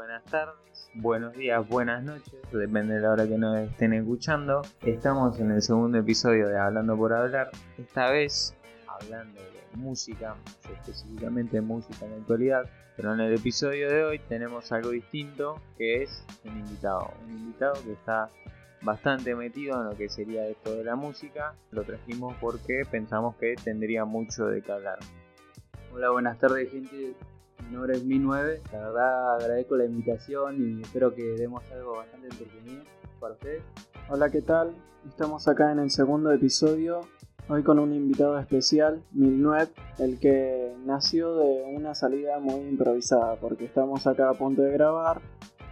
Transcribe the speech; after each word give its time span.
buenas 0.00 0.24
tardes, 0.24 0.90
buenos 0.94 1.34
días, 1.34 1.68
buenas 1.68 2.02
noches, 2.02 2.32
depende 2.50 2.94
de 2.94 3.00
la 3.00 3.10
hora 3.10 3.28
que 3.28 3.36
nos 3.36 3.58
estén 3.58 3.92
escuchando. 3.92 4.62
Estamos 4.80 5.38
en 5.38 5.50
el 5.50 5.60
segundo 5.60 5.98
episodio 5.98 6.48
de 6.48 6.58
Hablando 6.58 6.96
por 6.96 7.12
Hablar, 7.12 7.50
esta 7.76 8.10
vez 8.10 8.56
hablando 8.88 9.38
de 9.38 9.76
música, 9.76 10.36
específicamente 10.72 11.60
música 11.60 12.06
en 12.06 12.12
la 12.12 12.16
actualidad, 12.16 12.64
pero 12.96 13.12
en 13.12 13.20
el 13.20 13.34
episodio 13.34 13.90
de 13.90 14.04
hoy 14.04 14.18
tenemos 14.20 14.72
algo 14.72 14.88
distinto 14.88 15.60
que 15.76 16.02
es 16.02 16.24
un 16.46 16.56
invitado, 16.56 17.12
un 17.26 17.32
invitado 17.32 17.74
que 17.84 17.92
está 17.92 18.30
bastante 18.80 19.34
metido 19.34 19.82
en 19.82 19.84
lo 19.84 19.96
que 19.98 20.08
sería 20.08 20.46
esto 20.46 20.76
de 20.76 20.84
la 20.84 20.96
música, 20.96 21.54
lo 21.72 21.84
trajimos 21.84 22.34
porque 22.40 22.84
pensamos 22.90 23.36
que 23.36 23.54
tendría 23.62 24.06
mucho 24.06 24.46
de 24.46 24.62
qué 24.62 24.72
hablar. 24.72 24.98
Hola, 25.92 26.08
buenas 26.08 26.38
tardes 26.38 26.70
gente, 26.70 27.14
mi 27.66 27.74
nombre 27.74 27.94
es 27.94 28.06
Mi9, 28.06 28.60
la 28.72 28.78
verdad 28.78 29.34
agradezco 29.36 29.76
la 29.76 29.84
invitación 29.84 30.78
y 30.78 30.82
espero 30.82 31.14
que 31.14 31.22
demos 31.22 31.62
algo 31.72 31.96
bastante 31.96 32.28
entretenido 32.28 32.82
para 33.18 33.34
ustedes. 33.34 33.62
Hola, 34.08 34.30
¿qué 34.30 34.42
tal? 34.42 34.74
Estamos 35.08 35.46
acá 35.48 35.72
en 35.72 35.78
el 35.78 35.90
segundo 35.90 36.32
episodio, 36.32 37.00
hoy 37.48 37.62
con 37.62 37.78
un 37.78 37.94
invitado 37.94 38.38
especial, 38.38 39.02
Milnuet, 39.12 39.70
el 39.98 40.18
que 40.18 40.74
nació 40.84 41.36
de 41.36 41.64
una 41.74 41.94
salida 41.94 42.38
muy 42.38 42.68
improvisada, 42.68 43.36
porque 43.36 43.64
estamos 43.66 44.06
acá 44.06 44.30
a 44.30 44.34
punto 44.34 44.62
de 44.62 44.72
grabar 44.72 45.20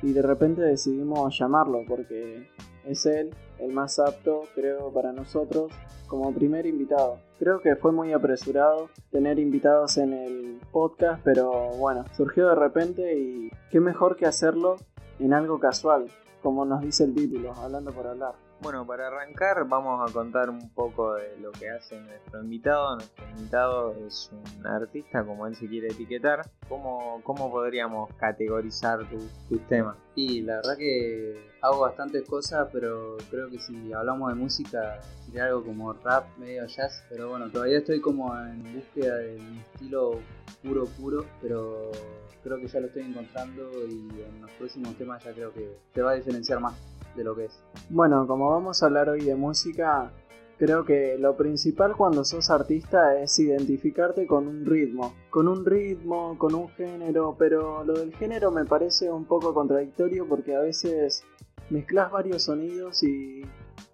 y 0.02 0.12
de 0.12 0.22
repente 0.22 0.62
decidimos 0.62 1.36
llamarlo 1.38 1.80
porque 1.86 2.48
es 2.84 3.06
él 3.06 3.30
el 3.58 3.72
más 3.72 3.98
apto, 3.98 4.42
creo, 4.54 4.92
para 4.92 5.12
nosotros 5.12 5.72
como 6.06 6.32
primer 6.32 6.66
invitado. 6.66 7.18
Creo 7.38 7.60
que 7.60 7.76
fue 7.76 7.92
muy 7.92 8.12
apresurado 8.12 8.88
tener 9.10 9.38
invitados 9.38 9.98
en 9.98 10.12
el 10.12 10.60
podcast, 10.72 11.22
pero 11.22 11.70
bueno, 11.76 12.04
surgió 12.16 12.48
de 12.48 12.54
repente 12.54 13.18
y 13.18 13.50
qué 13.70 13.80
mejor 13.80 14.16
que 14.16 14.26
hacerlo 14.26 14.76
en 15.18 15.34
algo 15.34 15.58
casual, 15.60 16.06
como 16.42 16.64
nos 16.64 16.80
dice 16.80 17.04
el 17.04 17.14
título, 17.14 17.52
hablando 17.54 17.92
por 17.92 18.06
hablar. 18.06 18.47
Bueno, 18.60 18.84
para 18.84 19.06
arrancar 19.06 19.68
vamos 19.68 20.10
a 20.10 20.12
contar 20.12 20.50
un 20.50 20.68
poco 20.70 21.14
de 21.14 21.38
lo 21.38 21.52
que 21.52 21.70
hace 21.70 22.00
nuestro 22.00 22.42
invitado. 22.42 22.96
Nuestro 22.96 23.24
invitado 23.28 23.94
es 24.04 24.32
un 24.32 24.66
artista, 24.66 25.24
como 25.24 25.46
él 25.46 25.54
se 25.54 25.68
quiere 25.68 25.86
etiquetar. 25.86 26.50
¿Cómo, 26.68 27.20
cómo 27.22 27.52
podríamos 27.52 28.12
categorizar 28.14 29.08
tus 29.48 29.60
temas? 29.68 29.96
Y 30.16 30.40
la 30.42 30.56
verdad 30.56 30.76
que 30.76 31.52
hago 31.62 31.80
bastantes 31.80 32.28
cosas, 32.28 32.68
pero 32.72 33.16
creo 33.30 33.48
que 33.48 33.60
si 33.60 33.92
hablamos 33.92 34.30
de 34.30 34.34
música 34.34 35.00
sería 35.24 35.44
algo 35.44 35.62
como 35.62 35.92
rap, 35.92 36.26
medio 36.36 36.66
jazz. 36.66 37.04
Pero 37.10 37.28
bueno, 37.28 37.48
todavía 37.50 37.78
estoy 37.78 38.00
como 38.00 38.36
en 38.36 38.74
búsqueda 38.74 39.18
de 39.18 39.36
un 39.36 39.58
estilo 39.58 40.18
puro, 40.64 40.84
puro, 41.00 41.24
pero 41.40 41.92
creo 42.42 42.56
que 42.58 42.66
ya 42.66 42.80
lo 42.80 42.88
estoy 42.88 43.02
encontrando 43.02 43.70
y 43.86 44.20
en 44.20 44.42
los 44.42 44.50
próximos 44.52 44.96
temas 44.96 45.22
ya 45.22 45.32
creo 45.32 45.52
que 45.52 45.78
te 45.92 46.02
va 46.02 46.10
a 46.10 46.14
diferenciar 46.14 46.58
más 46.58 46.74
de 47.18 47.24
lo 47.24 47.36
que 47.36 47.46
es. 47.46 47.62
Bueno, 47.90 48.26
como 48.26 48.50
vamos 48.50 48.82
a 48.82 48.86
hablar 48.86 49.10
hoy 49.10 49.20
de 49.20 49.34
música, 49.34 50.10
creo 50.56 50.84
que 50.84 51.18
lo 51.18 51.36
principal 51.36 51.96
cuando 51.96 52.24
sos 52.24 52.48
artista 52.48 53.20
es 53.20 53.38
identificarte 53.38 54.26
con 54.26 54.48
un 54.48 54.64
ritmo, 54.64 55.14
con 55.30 55.48
un 55.48 55.66
ritmo, 55.66 56.38
con 56.38 56.54
un 56.54 56.68
género, 56.70 57.36
pero 57.38 57.84
lo 57.84 57.94
del 57.94 58.14
género 58.14 58.50
me 58.50 58.64
parece 58.64 59.10
un 59.10 59.24
poco 59.24 59.52
contradictorio 59.52 60.26
porque 60.26 60.54
a 60.54 60.60
veces 60.60 61.24
mezclas 61.70 62.10
varios 62.10 62.44
sonidos 62.44 63.02
y 63.02 63.42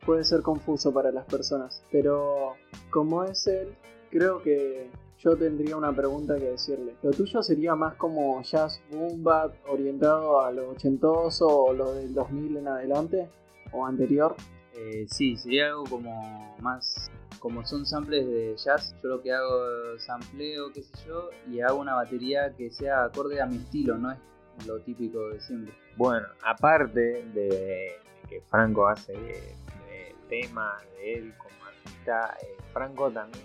puede 0.07 0.23
ser 0.25 0.43
confuso 0.43 0.93
para 0.93 1.11
las 1.11 1.25
personas, 1.25 1.83
pero 1.91 2.55
como 2.91 3.25
es 3.25 3.47
él, 3.47 3.75
creo 4.11 4.43
que 4.43 4.91
yo 5.25 5.37
tendría 5.37 5.77
una 5.77 5.95
pregunta 5.95 6.37
que 6.37 6.51
decirle. 6.51 6.97
¿Lo 7.03 7.11
tuyo 7.11 7.43
sería 7.43 7.75
más 7.75 7.95
como 7.95 8.43
jazz 8.43 8.81
boom 8.91 9.25
bap 9.25 9.55
orientado 9.69 10.41
a 10.41 10.53
los 10.53 10.67
ochentoso 10.67 11.47
o 11.47 11.73
lo 11.73 11.95
del 11.95 12.13
2000 12.13 12.59
en 12.59 12.69
adelante 12.69 13.31
o 13.73 13.87
anterior? 13.87 14.37
Eh, 14.75 15.07
sí, 15.09 15.37
sería 15.37 15.69
algo 15.69 15.85
como 15.85 16.57
más 16.61 17.11
como 17.39 17.65
son 17.67 17.85
samples 17.85 18.27
de 18.27 18.57
jazz, 18.57 18.97
yo 19.03 19.11
lo 19.11 19.23
que 19.23 19.31
hago 19.31 19.95
es 19.95 20.05
sampleo, 20.05 20.73
qué 20.73 20.83
sé 20.83 20.93
yo, 21.07 21.29
y 21.47 21.61
hago 21.61 21.79
una 21.79 21.95
batería 21.95 22.55
que 22.57 22.71
sea 22.71 23.05
acorde 23.05 23.39
a 23.39 23.45
mi 23.45 23.57
estilo, 23.57 23.99
no 23.99 24.13
es 24.13 24.67
lo 24.67 24.81
típico 24.81 25.29
de 25.29 25.41
siempre. 25.41 25.75
Bueno, 25.97 26.27
aparte 26.43 27.23
de 27.35 27.93
que 28.31 28.41
Franco 28.49 28.89
hace 28.89 29.13
de, 29.13 30.15
tema 30.31 30.79
de 30.97 31.15
él 31.17 31.35
como 31.37 31.55
artista, 31.67 32.35
eh, 32.41 32.57
Franco 32.73 33.11
también 33.11 33.45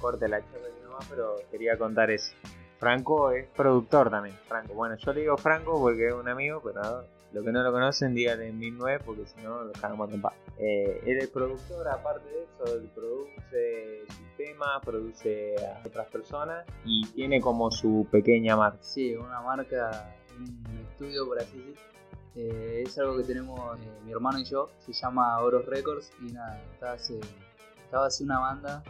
corte 0.00 0.28
la 0.28 0.40
charla 0.40 0.68
nomás, 0.84 1.06
pero 1.08 1.36
quería 1.50 1.76
contar 1.78 2.10
eso. 2.10 2.32
Franco 2.78 3.30
es 3.30 3.46
productor 3.48 4.10
también. 4.10 4.36
Franco, 4.48 4.74
bueno, 4.74 4.96
yo 4.96 5.12
le 5.12 5.20
digo 5.20 5.36
Franco 5.36 5.78
porque 5.78 6.08
es 6.08 6.14
un 6.14 6.28
amigo, 6.28 6.62
pero 6.64 7.04
lo 7.32 7.44
que 7.44 7.52
no 7.52 7.62
lo 7.62 7.72
conocen, 7.72 8.14
díganle 8.14 8.48
en 8.48 8.58
1009 8.58 9.02
porque 9.04 9.26
si 9.26 9.40
no 9.42 9.64
lo 9.64 9.72
cagamos 9.72 10.12
en 10.12 10.22
paz. 10.22 10.34
Eh, 10.58 11.02
él 11.06 11.28
productor, 11.32 11.88
aparte 11.88 12.28
de 12.28 12.42
eso, 12.42 12.82
produce 12.94 14.04
su 14.08 14.36
tema, 14.36 14.80
produce 14.80 15.54
a 15.58 15.86
otras 15.86 16.08
personas 16.08 16.66
y 16.84 17.06
tiene 17.08 17.40
como 17.40 17.70
su 17.70 18.06
pequeña 18.10 18.56
marca. 18.56 18.78
Sí, 18.82 19.14
una 19.14 19.40
marca, 19.40 20.14
un 20.38 20.86
estudio 20.90 21.26
por 21.26 21.38
así 21.38 21.58
decirlo. 21.58 21.90
Eh, 22.36 22.84
es 22.86 22.98
algo 22.98 23.16
que 23.16 23.24
tenemos 23.24 23.78
eh, 23.80 24.00
mi 24.04 24.12
hermano 24.12 24.38
y 24.38 24.44
yo, 24.44 24.70
se 24.78 24.92
llama 24.92 25.38
Oros 25.40 25.66
Records 25.66 26.12
y 26.20 26.32
nada, 26.32 26.62
estaba 26.72 26.94
estaba 26.94 28.06
hace 28.06 28.22
una 28.24 28.38
banda 28.38 28.82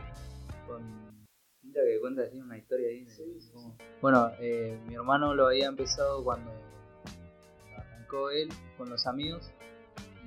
con 0.70 1.10
Pinta 1.60 1.80
que 1.84 2.00
cuenta 2.00 2.22
así 2.22 2.40
una 2.40 2.56
historia 2.56 2.88
ahí. 2.88 3.06
Bueno, 4.00 4.30
eh, 4.40 4.80
mi 4.86 4.94
hermano 4.94 5.34
lo 5.34 5.48
había 5.48 5.66
empezado 5.66 6.24
cuando 6.24 6.50
arrancó 7.76 8.30
él 8.30 8.48
con 8.78 8.88
los 8.88 9.06
amigos 9.06 9.50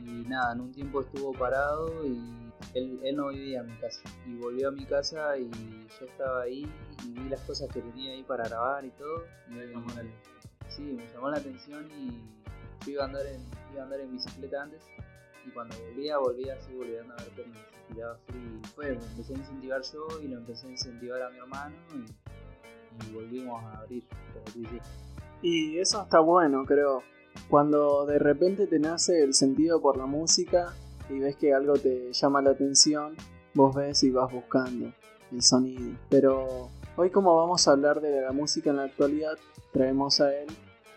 y 0.05 0.25
nada, 0.27 0.53
en 0.53 0.61
un 0.61 0.71
tiempo 0.71 1.01
estuvo 1.01 1.31
parado 1.33 2.05
y 2.05 2.51
él, 2.75 2.99
él, 3.03 3.15
no 3.15 3.29
vivía 3.29 3.61
en 3.61 3.67
mi 3.67 3.77
casa 3.77 4.01
y 4.27 4.35
volvió 4.35 4.67
a 4.67 4.71
mi 4.71 4.85
casa 4.85 5.37
y 5.37 5.49
yo 5.49 6.05
estaba 6.05 6.43
ahí 6.43 6.71
y 7.05 7.11
vi 7.13 7.29
las 7.29 7.41
cosas 7.41 7.67
que 7.71 7.81
tenía 7.81 8.11
ahí 8.11 8.23
para 8.23 8.47
grabar 8.47 8.85
y 8.85 8.91
todo. 8.91 9.25
Y 9.49 9.53
me 9.53 9.65
llamó 9.65 9.87
la, 9.95 10.03
sí, 10.69 10.83
me 10.83 11.07
llamó 11.13 11.29
la 11.31 11.37
atención 11.37 11.89
y 11.91 12.21
yo 12.85 12.91
iba 12.91 13.03
a 13.03 13.07
andar 13.07 13.25
en, 13.25 13.41
iba 13.71 13.81
a 13.81 13.85
andar 13.85 14.01
en 14.01 14.11
bicicleta 14.11 14.61
antes 14.61 14.83
y 15.45 15.51
cuando 15.51 15.75
volvía, 15.77 16.17
volvía 16.17 16.55
así 16.55 16.73
volviendo 16.73 17.13
a 17.13 17.17
ver 17.17 17.47
me 17.47 17.59
inspiraba 17.59 18.17
Y 18.29 18.67
fue, 18.67 18.91
me 18.91 19.05
empecé 19.05 19.33
a 19.33 19.37
incentivar 19.37 19.81
yo 19.81 20.07
y 20.21 20.27
lo 20.27 20.37
empecé 20.37 20.67
a 20.67 20.71
incentivar 20.71 21.21
a 21.21 21.29
mi 21.29 21.37
hermano 21.37 21.75
y, 21.95 23.11
volvimos 23.11 23.63
a 23.63 23.79
abrir, 23.79 24.03
Y 25.41 25.79
eso 25.79 26.03
está 26.03 26.19
bueno, 26.19 26.63
creo. 26.65 27.01
Cuando 27.49 28.05
de 28.05 28.19
repente 28.19 28.67
te 28.67 28.77
nace 28.77 29.23
el 29.23 29.33
sentido 29.33 29.81
por 29.81 29.97
la 29.97 30.05
música 30.05 30.73
y 31.09 31.19
ves 31.19 31.35
que 31.35 31.53
algo 31.53 31.73
te 31.73 32.13
llama 32.13 32.41
la 32.41 32.51
atención, 32.51 33.15
vos 33.55 33.75
ves 33.75 34.03
y 34.03 34.11
vas 34.11 34.31
buscando 34.31 34.93
el 35.31 35.41
sonido. 35.41 35.97
Pero 36.09 36.69
hoy 36.95 37.09
como 37.09 37.35
vamos 37.35 37.67
a 37.67 37.71
hablar 37.71 37.99
de 37.99 38.21
la 38.21 38.31
música 38.31 38.69
en 38.69 38.77
la 38.77 38.83
actualidad, 38.83 39.37
traemos 39.71 40.21
a 40.21 40.35
él 40.35 40.47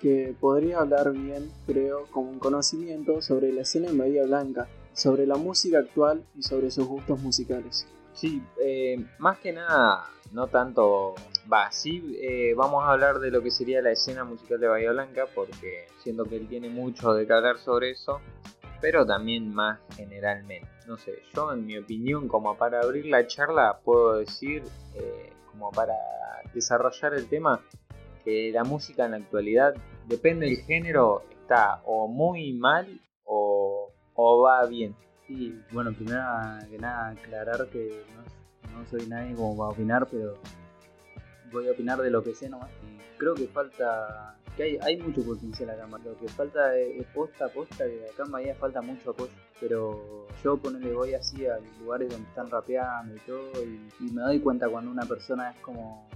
que 0.01 0.35
podría 0.41 0.81
hablar 0.81 1.13
bien, 1.13 1.51
creo, 1.67 2.07
con 2.11 2.25
un 2.25 2.39
conocimiento 2.39 3.23
sobre 3.23 3.53
la 3.53 3.63
escena 3.63 3.89
en 3.89 3.99
Bahía 3.99 4.25
Blanca, 4.25 4.69
sobre 4.93 5.27
la 5.27 5.37
música 5.37 5.79
actual 5.79 6.25
y 6.35 6.43
sobre 6.43 6.71
sus 6.71 6.87
gustos 6.87 7.21
musicales. 7.21 7.87
Sí, 8.13 8.43
eh, 8.63 9.05
más 9.19 9.39
que 9.39 9.53
nada, 9.53 10.09
no 10.33 10.47
tanto, 10.47 11.15
va, 11.53 11.71
sí, 11.71 12.17
eh, 12.21 12.55
vamos 12.57 12.83
a 12.85 12.93
hablar 12.93 13.19
de 13.19 13.31
lo 13.31 13.43
que 13.43 13.51
sería 13.51 13.83
la 13.83 13.93
escena 13.93 14.25
musical 14.25 14.59
de 14.59 14.69
Bahía 14.69 14.93
Blanca, 14.93 15.27
porque 15.35 15.87
siento 16.03 16.25
que 16.25 16.37
él 16.37 16.49
tiene 16.49 16.71
mucho 16.71 17.13
de 17.13 17.27
que 17.27 17.33
hablar 17.33 17.59
sobre 17.59 17.91
eso, 17.91 18.21
pero 18.81 19.05
también 19.05 19.55
más 19.55 19.81
generalmente. 19.97 20.69
No 20.87 20.97
sé, 20.97 21.23
yo 21.35 21.53
en 21.53 21.67
mi 21.67 21.77
opinión, 21.79 22.29
como 22.29 22.57
para 22.57 22.81
abrir 22.81 23.07
la 23.07 23.27
charla, 23.27 23.81
puedo 23.85 24.19
decir, 24.19 24.63
eh, 24.95 25.33
como 25.51 25.71
para 25.73 25.95
desarrollar 26.55 27.15
el 27.15 27.29
tema, 27.29 27.61
la 28.27 28.65
música 28.65 29.05
en 29.05 29.13
la 29.13 29.17
actualidad, 29.19 29.75
depende 30.07 30.47
del 30.47 30.59
género, 30.59 31.23
está 31.31 31.81
o 31.85 32.09
muy 32.09 32.53
mal 32.53 33.01
o, 33.25 33.93
va 34.17 34.67
bien. 34.67 34.95
Sí, 35.27 35.61
bueno, 35.73 35.93
primero 35.93 36.23
que 36.71 36.79
nada 36.79 37.11
aclarar 37.11 37.69
que 37.69 38.03
no, 38.73 38.85
soy 38.91 39.07
nadie 39.07 39.35
como 39.35 39.57
para 39.57 39.71
opinar, 39.71 40.07
pero 40.11 40.35
voy 41.53 41.69
a 41.69 41.73
opinar 41.73 41.99
de 42.01 42.11
lo 42.11 42.23
que 42.23 42.35
sé 42.35 42.49
nomás. 42.49 42.71
Y 42.83 43.19
creo 43.19 43.35
que 43.35 43.47
falta, 43.47 44.37
que 44.57 44.63
hay, 44.63 44.79
hay 44.83 44.97
mucho 44.99 45.25
potencial 45.25 45.71
acá 45.71 45.87
Lo 45.87 46.17
que 46.19 46.29
falta 46.29 46.77
es, 46.77 47.05
posta 47.07 47.49
posta, 47.49 47.85
que 47.87 48.07
acá 48.13 48.25
en 48.25 48.33
Bahía 48.33 48.55
falta 48.55 48.83
mucho 48.83 49.11
apoyo. 49.11 49.33
Pero 49.61 50.27
yo 50.43 50.57
ponele 50.57 50.93
voy 50.93 51.15
así 51.15 51.47
a 51.47 51.59
lugares 51.81 52.11
donde 52.11 52.29
están 52.29 52.51
rapeando 52.51 53.15
y 53.15 53.21
todo, 53.21 53.51
y 53.65 54.11
me 54.13 54.23
doy 54.23 54.41
cuenta 54.41 54.69
cuando 54.69 54.91
una 54.91 55.07
persona 55.07 55.51
es 55.51 55.61
como 55.61 56.09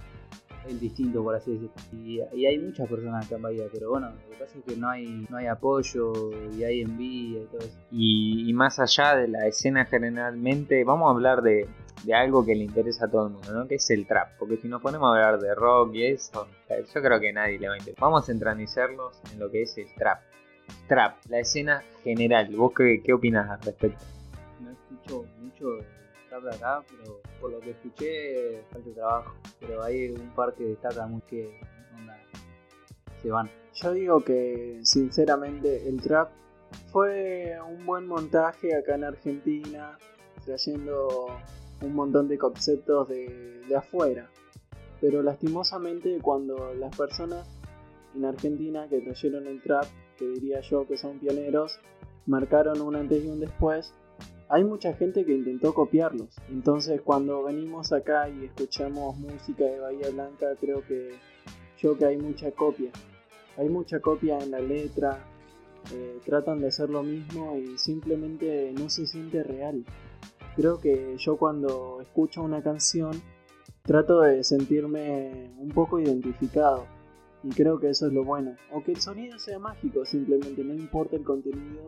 el 0.67 0.79
distinto, 0.79 1.23
por 1.23 1.35
así 1.35 1.51
decirlo. 1.51 2.27
Y, 2.33 2.45
hay 2.45 2.59
muchas 2.59 2.87
personas 2.87 3.25
acá 3.25 3.35
en 3.35 3.41
Bahía, 3.41 3.65
pero 3.71 3.89
bueno, 3.89 4.09
lo 4.09 4.29
que 4.29 4.43
pasa 4.43 4.57
es 4.57 4.63
que 4.63 4.75
no 4.75 4.89
hay, 4.89 5.25
no 5.29 5.37
hay 5.37 5.47
apoyo 5.47 6.13
y 6.55 6.63
hay 6.63 6.81
envidia 6.81 7.41
y 7.41 7.45
todo 7.45 7.59
eso. 7.59 7.77
Y, 7.91 8.51
más 8.53 8.79
allá 8.79 9.15
de 9.15 9.27
la 9.27 9.47
escena 9.47 9.85
generalmente, 9.85 10.83
vamos 10.83 11.07
a 11.07 11.11
hablar 11.11 11.41
de, 11.41 11.67
de 12.03 12.13
algo 12.13 12.45
que 12.45 12.55
le 12.55 12.63
interesa 12.63 13.05
a 13.05 13.09
todo 13.09 13.27
el 13.27 13.33
mundo, 13.33 13.53
¿no? 13.53 13.67
Que 13.67 13.75
es 13.75 13.89
el 13.89 14.05
trap. 14.05 14.37
Porque 14.37 14.57
si 14.57 14.67
nos 14.67 14.81
ponemos 14.81 15.07
a 15.07 15.11
hablar 15.11 15.39
de 15.39 15.55
rock 15.55 15.95
y 15.95 16.05
eso, 16.05 16.47
yo 16.69 17.01
creo 17.01 17.19
que 17.19 17.33
nadie 17.33 17.59
le 17.59 17.67
va 17.67 17.75
a 17.75 17.77
interesar. 17.77 18.01
Vamos 18.01 18.23
a 18.23 18.25
centralizarlos 18.27 19.19
en 19.33 19.39
lo 19.39 19.49
que 19.49 19.63
es 19.63 19.77
el 19.77 19.93
trap. 19.95 20.21
Trap, 20.87 21.17
la 21.29 21.39
escena 21.39 21.83
general. 22.03 22.55
¿Vos 22.55 22.73
qué, 22.75 23.01
qué 23.03 23.13
opinas 23.13 23.49
al 23.49 23.61
respecto? 23.61 24.03
No 24.59 24.71
escucho 24.71 25.25
mucho 25.39 25.67
de 26.39 26.55
acá, 26.55 26.83
pero 26.89 27.19
por 27.39 27.51
lo 27.51 27.59
que 27.59 27.71
escuché, 27.71 28.63
falta 28.71 28.91
trabajo. 28.93 29.35
Pero 29.59 29.83
hay 29.83 30.09
un 30.09 30.33
par 30.33 30.53
que 30.53 30.63
destacan 30.63 31.11
muy 31.11 31.21
que 31.21 31.59
se 33.21 33.29
van. 33.29 33.49
Yo 33.73 33.91
digo 33.91 34.23
que 34.23 34.79
sinceramente 34.83 35.87
el 35.87 36.01
trap 36.01 36.31
fue 36.91 37.57
un 37.67 37.85
buen 37.85 38.07
montaje 38.07 38.75
acá 38.75 38.95
en 38.95 39.03
Argentina, 39.03 39.97
trayendo 40.45 41.27
un 41.81 41.93
montón 41.93 42.27
de 42.27 42.37
conceptos 42.37 43.09
de, 43.09 43.61
de 43.67 43.75
afuera. 43.75 44.29
Pero 44.99 45.21
lastimosamente 45.23 46.19
cuando 46.21 46.73
las 46.75 46.95
personas 46.95 47.47
en 48.15 48.25
Argentina 48.25 48.87
que 48.89 49.01
trajeron 49.01 49.47
el 49.47 49.61
trap, 49.61 49.85
que 50.17 50.25
diría 50.27 50.61
yo 50.61 50.87
que 50.87 50.97
son 50.97 51.19
pioneros, 51.19 51.79
marcaron 52.25 52.81
un 52.81 52.95
antes 52.95 53.23
y 53.23 53.27
un 53.27 53.39
después, 53.39 53.93
hay 54.51 54.65
mucha 54.65 54.93
gente 54.93 55.23
que 55.23 55.33
intentó 55.33 55.73
copiarlos. 55.73 56.27
Entonces 56.49 57.01
cuando 57.01 57.43
venimos 57.43 57.93
acá 57.93 58.27
y 58.27 58.45
escuchamos 58.45 59.17
música 59.17 59.63
de 59.63 59.79
Bahía 59.79 60.09
Blanca, 60.11 60.47
creo 60.59 60.85
que 60.85 61.11
yo 61.79 61.97
que 61.97 62.05
hay 62.05 62.17
mucha 62.17 62.51
copia. 62.51 62.91
Hay 63.57 63.69
mucha 63.69 64.01
copia 64.01 64.37
en 64.39 64.51
la 64.51 64.59
letra, 64.59 65.25
eh, 65.93 66.19
tratan 66.25 66.59
de 66.59 66.67
hacer 66.67 66.89
lo 66.89 67.01
mismo 67.01 67.57
y 67.57 67.77
simplemente 67.77 68.73
no 68.77 68.89
se 68.89 69.07
siente 69.07 69.41
real. 69.41 69.85
Creo 70.57 70.81
que 70.81 71.15
yo 71.17 71.37
cuando 71.37 71.99
escucho 72.01 72.43
una 72.43 72.61
canción 72.61 73.21
trato 73.83 74.19
de 74.19 74.43
sentirme 74.43 75.53
un 75.59 75.69
poco 75.69 75.97
identificado 75.97 76.85
y 77.43 77.49
creo 77.49 77.79
que 77.79 77.89
eso 77.89 78.07
es 78.07 78.13
lo 78.13 78.23
bueno. 78.23 78.55
O 78.71 78.83
que 78.83 78.91
el 78.91 79.01
sonido 79.01 79.39
sea 79.39 79.59
mágico, 79.59 80.05
simplemente 80.05 80.63
no 80.63 80.73
importa 80.73 81.15
el 81.15 81.23
contenido 81.23 81.83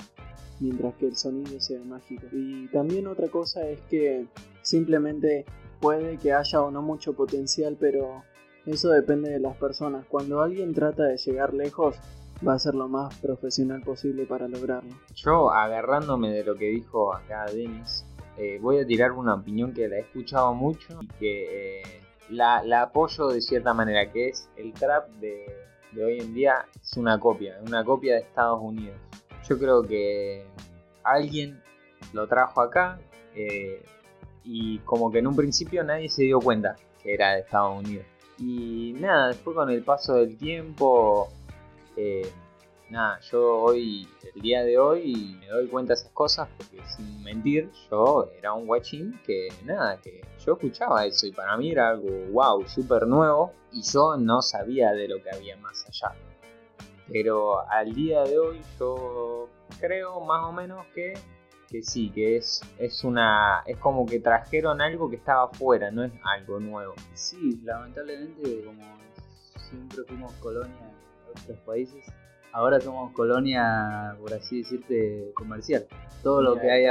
mientras 0.59 0.93
que 0.95 1.07
el 1.07 1.15
sonido 1.15 1.59
sea 1.59 1.83
mágico. 1.83 2.23
Y 2.31 2.67
también 2.67 3.07
otra 3.07 3.27
cosa 3.27 3.67
es 3.67 3.79
que 3.81 4.27
simplemente 4.61 5.45
puede 5.79 6.17
que 6.17 6.33
haya 6.33 6.61
o 6.61 6.71
no 6.71 6.81
mucho 6.81 7.13
potencial, 7.13 7.77
pero 7.79 8.23
eso 8.65 8.89
depende 8.89 9.29
de 9.29 9.39
las 9.39 9.57
personas. 9.57 10.05
Cuando 10.07 10.41
alguien 10.41 10.73
trata 10.73 11.03
de 11.03 11.17
llegar 11.17 11.53
lejos, 11.53 11.95
va 12.45 12.53
a 12.53 12.59
ser 12.59 12.75
lo 12.75 12.87
más 12.87 13.17
profesional 13.19 13.81
posible 13.81 14.25
para 14.25 14.47
lograrlo. 14.47 14.95
Yo, 15.15 15.51
agarrándome 15.51 16.31
de 16.31 16.43
lo 16.43 16.55
que 16.55 16.69
dijo 16.69 17.13
acá 17.13 17.45
Denis, 17.45 18.05
eh, 18.37 18.59
voy 18.61 18.79
a 18.79 18.85
tirar 18.85 19.11
una 19.11 19.35
opinión 19.35 19.73
que 19.73 19.87
la 19.87 19.97
he 19.97 20.01
escuchado 20.01 20.53
mucho 20.53 20.99
y 21.01 21.07
que 21.19 21.81
eh, 21.81 22.02
la, 22.33 22.81
apoyo 22.81 23.27
de 23.27 23.41
cierta 23.41 23.73
manera, 23.73 24.11
que 24.11 24.29
es 24.29 24.49
el 24.55 24.73
trap 24.73 25.09
de, 25.19 25.45
hoy 25.95 26.19
en 26.19 26.33
día 26.33 26.65
es 26.81 26.97
una 26.97 27.19
copia, 27.19 27.59
una 27.65 27.83
copia 27.83 28.15
de 28.15 28.21
Estados 28.21 28.59
Unidos. 28.61 28.97
Yo 29.47 29.57
creo 29.59 29.83
que 29.83 30.45
alguien 31.03 31.61
lo 32.13 32.27
trajo 32.27 32.61
acá 32.61 32.99
eh, 33.35 33.83
y 34.43 34.79
como 34.79 35.11
que 35.11 35.19
en 35.19 35.27
un 35.27 35.35
principio 35.35 35.83
nadie 35.83 36.09
se 36.09 36.23
dio 36.23 36.39
cuenta 36.39 36.75
que 37.01 37.13
era 37.13 37.33
de 37.33 37.41
Estados 37.41 37.79
Unidos. 37.79 38.05
Y 38.39 38.95
nada, 38.99 39.27
después 39.27 39.55
con 39.55 39.69
el 39.69 39.83
paso 39.83 40.15
del 40.15 40.37
tiempo 40.37 41.29
eh, 41.95 42.31
nada, 42.93 43.19
yo 43.21 43.57
hoy, 43.57 44.07
el 44.35 44.41
día 44.41 44.63
de 44.63 44.77
hoy, 44.77 45.35
me 45.39 45.47
doy 45.47 45.67
cuenta 45.67 45.93
de 45.93 45.99
esas 45.99 46.11
cosas 46.11 46.47
porque 46.55 46.79
sin 46.95 47.23
mentir, 47.23 47.69
yo 47.89 48.29
era 48.37 48.53
un 48.53 48.67
guachín 48.67 49.19
que 49.25 49.49
nada, 49.65 49.99
que 49.99 50.21
yo 50.45 50.53
escuchaba 50.53 51.05
eso 51.05 51.25
y 51.25 51.31
para 51.31 51.57
mí 51.57 51.71
era 51.71 51.89
algo 51.89 52.09
wow, 52.31 52.65
súper 52.67 53.07
nuevo 53.07 53.51
y 53.71 53.81
yo 53.81 54.15
no 54.15 54.43
sabía 54.43 54.91
de 54.93 55.07
lo 55.07 55.21
que 55.21 55.31
había 55.31 55.57
más 55.57 55.85
allá. 55.87 56.15
Pero 57.11 57.67
al 57.67 57.93
día 57.93 58.23
de 58.23 58.37
hoy 58.37 58.61
yo 58.79 59.49
creo 59.79 60.21
más 60.21 60.45
o 60.45 60.51
menos 60.51 60.85
que, 60.93 61.15
que 61.69 61.81
sí, 61.81 62.11
que 62.11 62.37
es, 62.37 62.61
es 62.77 63.03
una. 63.03 63.63
es 63.65 63.77
como 63.77 64.05
que 64.05 64.19
trajeron 64.19 64.81
algo 64.81 65.09
que 65.09 65.15
estaba 65.15 65.45
afuera, 65.45 65.89
no 65.89 66.03
es 66.03 66.13
algo 66.23 66.59
nuevo. 66.59 66.93
Sí, 67.13 67.59
lamentablemente 67.63 68.63
como 68.63 68.83
siempre 69.57 70.03
fuimos 70.07 70.31
colonia 70.33 70.93
otros 71.35 71.57
países. 71.65 72.05
Ahora 72.53 72.79
somos 72.79 73.11
colonia, 73.13 74.15
por 74.19 74.31
así 74.31 74.59
decirte, 74.59 75.31
comercial. 75.33 75.87
Todo 76.21 76.41
lo 76.41 76.55
que 76.55 76.69
hay, 76.69 76.85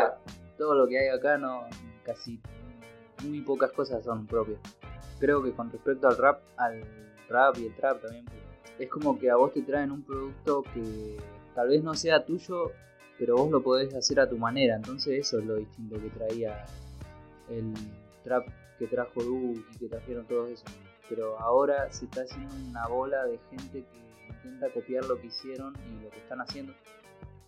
todo 0.59 0.75
lo 0.75 0.89
que 0.89 0.99
hay 0.99 1.09
acá 1.09 1.39
no, 1.39 1.67
casi 2.05 2.41
muy 3.23 3.41
pocas 3.43 3.71
cosas 3.71 4.05
son 4.05 4.27
propias. 4.27 4.59
Creo 5.21 5.41
que 5.41 5.53
con 5.53 5.71
respecto 5.71 6.09
al 6.09 6.19
rap, 6.19 6.41
al 6.57 6.83
rap 7.29 7.57
y 7.59 7.67
el 7.67 7.77
trap 7.77 8.03
también, 8.03 8.25
es 8.77 8.91
como 8.91 9.17
que 9.17 9.31
a 9.31 9.37
vos 9.37 9.53
te 9.53 9.63
traen 9.63 9.93
un 9.93 10.03
producto 10.03 10.65
que 10.75 11.17
tal 11.55 11.69
vez 11.69 11.85
no 11.85 11.95
sea 11.95 12.25
tuyo, 12.25 12.73
pero 13.17 13.37
vos 13.37 13.49
lo 13.49 13.63
podés 13.63 13.95
hacer 13.95 14.19
a 14.19 14.29
tu 14.29 14.39
manera. 14.39 14.75
Entonces 14.75 15.21
eso 15.21 15.39
es 15.39 15.47
lo 15.47 15.55
distinto 15.55 15.95
que 16.01 16.11
traía 16.11 16.65
el 17.49 17.73
trap 18.25 18.49
que 18.81 18.89
trajo 18.89 19.23
Du 19.23 19.53
y 19.53 19.79
que 19.79 19.89
trajeron 19.89 20.27
todos 20.27 20.51
esos. 20.51 20.67
Pero 21.09 21.39
ahora 21.39 21.93
se 21.93 22.07
está 22.07 22.23
haciendo 22.23 22.53
una 22.69 22.89
bola 22.89 23.25
de 23.27 23.39
gente 23.51 23.85
que 23.85 24.12
intenta 24.37 24.73
copiar 24.73 25.05
lo 25.07 25.21
que 25.21 25.29
hicieron 25.29 25.75
y 25.89 26.03
lo 26.03 26.11
que 26.11 26.19
están 26.19 26.41
haciendo. 26.41 26.73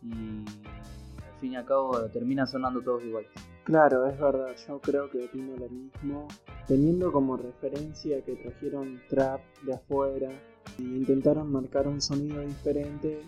Y 0.02 0.12
al 0.12 1.40
fin 1.40 1.52
y 1.52 1.56
al 1.56 1.64
cabo 1.64 1.98
termina 2.12 2.46
sonando 2.46 2.80
todos 2.82 3.02
iguales. 3.02 3.30
Claro, 3.64 4.06
es 4.06 4.18
verdad, 4.20 4.54
yo 4.68 4.78
creo 4.80 5.10
que 5.10 5.24
opino 5.24 5.56
lo 5.56 5.68
mismo. 5.68 6.28
Teniendo 6.66 7.10
como 7.12 7.36
referencia 7.36 8.22
que 8.22 8.36
trajeron 8.36 9.00
trap 9.08 9.40
de 9.62 9.74
afuera 9.74 10.30
e 10.78 10.82
intentaron 10.82 11.50
marcar 11.50 11.88
un 11.88 12.00
sonido 12.00 12.42
diferente, 12.42 13.22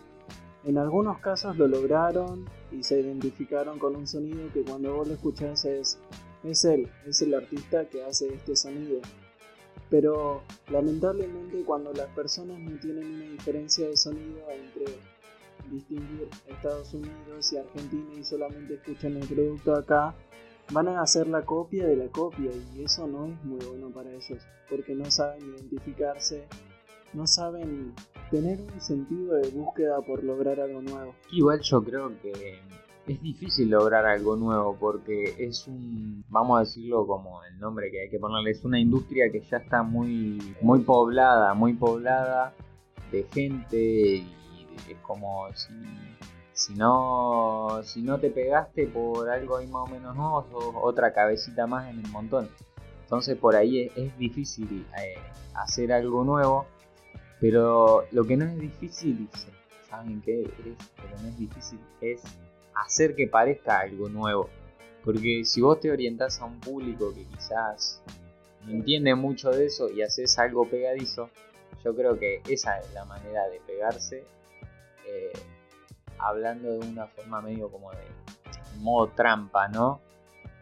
en 0.64 0.78
algunos 0.78 1.20
casos 1.20 1.56
lo 1.56 1.68
lograron 1.68 2.44
y 2.72 2.82
se 2.82 3.00
identificaron 3.00 3.78
con 3.78 3.96
un 3.96 4.06
sonido 4.06 4.52
que 4.52 4.62
cuando 4.62 4.94
vos 4.94 5.08
lo 5.08 5.14
escuchás 5.14 5.64
es, 5.64 5.98
es 6.44 6.64
él, 6.64 6.88
es 7.06 7.22
el 7.22 7.34
artista 7.34 7.88
que 7.88 8.02
hace 8.02 8.34
este 8.34 8.56
sonido. 8.56 9.00
Pero 9.88 10.42
lamentablemente 10.70 11.62
cuando 11.64 11.92
las 11.92 12.08
personas 12.08 12.58
no 12.58 12.78
tienen 12.80 13.06
una 13.06 13.24
diferencia 13.24 13.88
de 13.88 13.96
sonido 13.96 14.40
entre 14.50 14.98
distinguir 15.70 16.28
Estados 16.46 16.92
Unidos 16.94 17.52
y 17.52 17.56
Argentina 17.56 18.14
y 18.16 18.24
solamente 18.24 18.74
escuchan 18.74 19.16
el 19.16 19.26
producto 19.26 19.74
acá, 19.74 20.14
van 20.72 20.88
a 20.88 21.02
hacer 21.02 21.28
la 21.28 21.42
copia 21.42 21.86
de 21.86 21.96
la 21.96 22.08
copia 22.08 22.50
y 22.74 22.82
eso 22.82 23.06
no 23.06 23.26
es 23.26 23.44
muy 23.44 23.64
bueno 23.64 23.90
para 23.90 24.10
ellos 24.10 24.42
porque 24.68 24.94
no 24.94 25.10
saben 25.10 25.54
identificarse, 25.54 26.44
no 27.12 27.26
saben 27.26 27.94
tener 28.30 28.60
un 28.60 28.80
sentido 28.80 29.34
de 29.34 29.48
búsqueda 29.50 30.00
por 30.00 30.24
lograr 30.24 30.60
algo 30.60 30.82
nuevo. 30.82 31.14
Igual 31.30 31.60
yo 31.60 31.82
creo 31.82 32.12
que 32.20 32.58
es 33.06 33.22
difícil 33.22 33.70
lograr 33.70 34.04
algo 34.04 34.36
nuevo 34.36 34.76
porque 34.78 35.36
es 35.38 35.66
un, 35.68 36.24
vamos 36.28 36.58
a 36.58 36.60
decirlo 36.60 37.06
como 37.06 37.42
el 37.44 37.58
nombre 37.58 37.90
que 37.90 38.02
hay 38.02 38.10
que 38.10 38.18
ponerle, 38.18 38.50
es 38.50 38.64
una 38.64 38.80
industria 38.80 39.30
que 39.30 39.40
ya 39.42 39.58
está 39.58 39.82
muy, 39.82 40.56
muy 40.60 40.80
poblada, 40.80 41.54
muy 41.54 41.74
poblada 41.74 42.52
de 43.12 43.24
gente 43.32 43.76
y 43.76 44.26
es 44.90 44.98
como 45.02 45.46
si, 45.54 45.74
si 46.52 46.74
no, 46.74 47.80
si 47.84 48.02
no 48.02 48.18
te 48.18 48.30
pegaste 48.30 48.88
por 48.88 49.30
algo 49.30 49.56
ahí 49.56 49.68
más 49.68 49.88
o 49.88 49.92
menos 49.92 50.16
nuevo, 50.16 50.44
sos 50.50 50.74
otra 50.82 51.12
cabecita 51.12 51.66
más 51.66 51.88
en 51.88 52.00
el 52.00 52.10
montón. 52.10 52.48
Entonces 53.02 53.36
por 53.36 53.54
ahí 53.54 53.88
es, 53.94 54.18
difícil 54.18 54.84
eh, 55.00 55.14
hacer 55.54 55.92
algo 55.92 56.24
nuevo, 56.24 56.66
pero 57.40 58.02
lo 58.10 58.24
que 58.24 58.36
no 58.36 58.46
es 58.46 58.58
difícil, 58.58 59.28
¿saben 59.88 60.20
qué 60.22 60.42
es? 60.42 60.48
Que 60.48 61.22
no 61.22 61.28
es 61.28 61.38
difícil 61.38 61.78
es 62.00 62.20
hacer 62.76 63.14
que 63.16 63.26
parezca 63.26 63.80
algo 63.80 64.08
nuevo. 64.08 64.50
Porque 65.04 65.44
si 65.44 65.60
vos 65.60 65.80
te 65.80 65.90
orientás 65.90 66.40
a 66.40 66.44
un 66.44 66.60
público 66.60 67.12
que 67.14 67.24
quizás 67.24 68.02
no 68.64 68.72
entiende 68.72 69.14
mucho 69.14 69.50
de 69.50 69.66
eso 69.66 69.90
y 69.90 70.02
haces 70.02 70.38
algo 70.38 70.68
pegadizo, 70.68 71.30
yo 71.84 71.94
creo 71.94 72.18
que 72.18 72.42
esa 72.48 72.78
es 72.78 72.92
la 72.92 73.04
manera 73.04 73.48
de 73.48 73.60
pegarse, 73.60 74.24
eh, 75.06 75.32
hablando 76.18 76.78
de 76.78 76.88
una 76.88 77.06
forma 77.06 77.40
medio 77.40 77.70
como 77.70 77.92
de 77.92 77.98
modo 78.78 79.08
trampa, 79.08 79.68
¿no? 79.68 80.00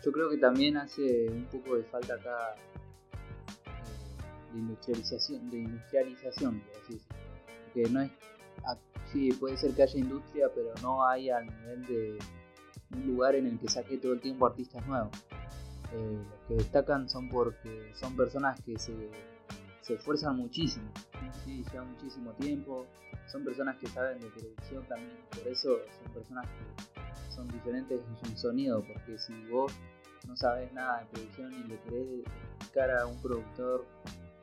Yo 0.04 0.12
creo 0.12 0.28
que 0.28 0.36
también 0.36 0.76
hace 0.76 1.26
un 1.30 1.46
poco 1.46 1.76
de 1.76 1.84
falta 1.84 2.14
acá 2.14 2.54
eh, 3.64 4.52
de 4.52 4.58
industrialización, 4.58 5.50
de 5.50 5.58
industrialización, 5.60 6.62
que 7.72 7.88
no 7.88 8.02
es 8.02 8.10
sí, 9.12 9.32
puede 9.32 9.56
ser 9.56 9.74
que 9.74 9.82
haya 9.82 9.98
industria, 9.98 10.48
pero 10.54 10.72
no 10.82 11.06
hay 11.06 11.30
al 11.30 11.46
nivel 11.46 11.86
de 11.86 12.18
un 12.94 13.06
lugar 13.06 13.34
en 13.34 13.46
el 13.46 13.58
que 13.58 13.68
saque 13.68 13.98
todo 13.98 14.12
el 14.12 14.20
tiempo 14.20 14.46
artistas 14.46 14.86
nuevos. 14.86 15.10
Eh, 15.92 16.24
los 16.28 16.40
que 16.48 16.54
destacan 16.54 17.08
son 17.08 17.28
porque 17.28 17.92
son 17.94 18.16
personas 18.16 18.60
que 18.62 18.78
se, 18.78 19.10
esfuerzan 19.88 20.36
muchísimo, 20.36 20.90
llevan 21.46 21.92
muchísimo 21.92 22.32
tiempo, 22.32 22.86
son 23.30 23.44
personas 23.44 23.76
que 23.78 23.86
saben 23.88 24.18
de 24.18 24.28
producción 24.28 24.84
también, 24.88 25.18
por 25.30 25.46
eso 25.46 25.78
son 26.02 26.12
personas 26.12 26.46
que 26.46 27.32
son 27.32 27.48
diferentes 27.48 28.00
en 28.00 28.16
su 28.16 28.36
sonido, 28.36 28.82
porque 28.82 29.18
si 29.18 29.32
vos 29.50 29.72
no 30.26 30.36
sabes 30.36 30.72
nada 30.72 31.00
de 31.00 31.06
producción 31.06 31.52
y 31.52 31.68
le 31.68 31.78
querés 31.80 32.08
explicar 32.58 32.90
a 32.90 33.06
un 33.06 33.20
productor 33.20 33.84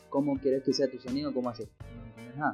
cómo 0.09 0.39
querés 0.39 0.63
que 0.63 0.73
sea 0.73 0.89
tu 0.89 0.99
sonido, 0.99 1.33
¿cómo 1.33 1.49
haces? 1.49 1.69
No 1.95 2.05
entendés 2.05 2.37
nada. 2.37 2.53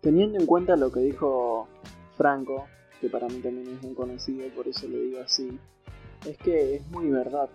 Teniendo 0.00 0.38
en 0.38 0.46
cuenta 0.46 0.76
lo 0.76 0.90
que 0.90 1.00
dijo 1.00 1.68
Franco, 2.16 2.66
que 3.02 3.10
para 3.10 3.28
mí 3.28 3.40
también 3.40 3.76
es 3.76 3.84
un 3.84 3.94
conocido, 3.94 4.48
por 4.54 4.66
eso 4.66 4.88
le 4.88 4.98
digo 4.98 5.20
así, 5.20 5.58
es 6.26 6.38
que 6.38 6.76
es 6.76 6.86
muy 6.90 7.10
verdad. 7.10 7.50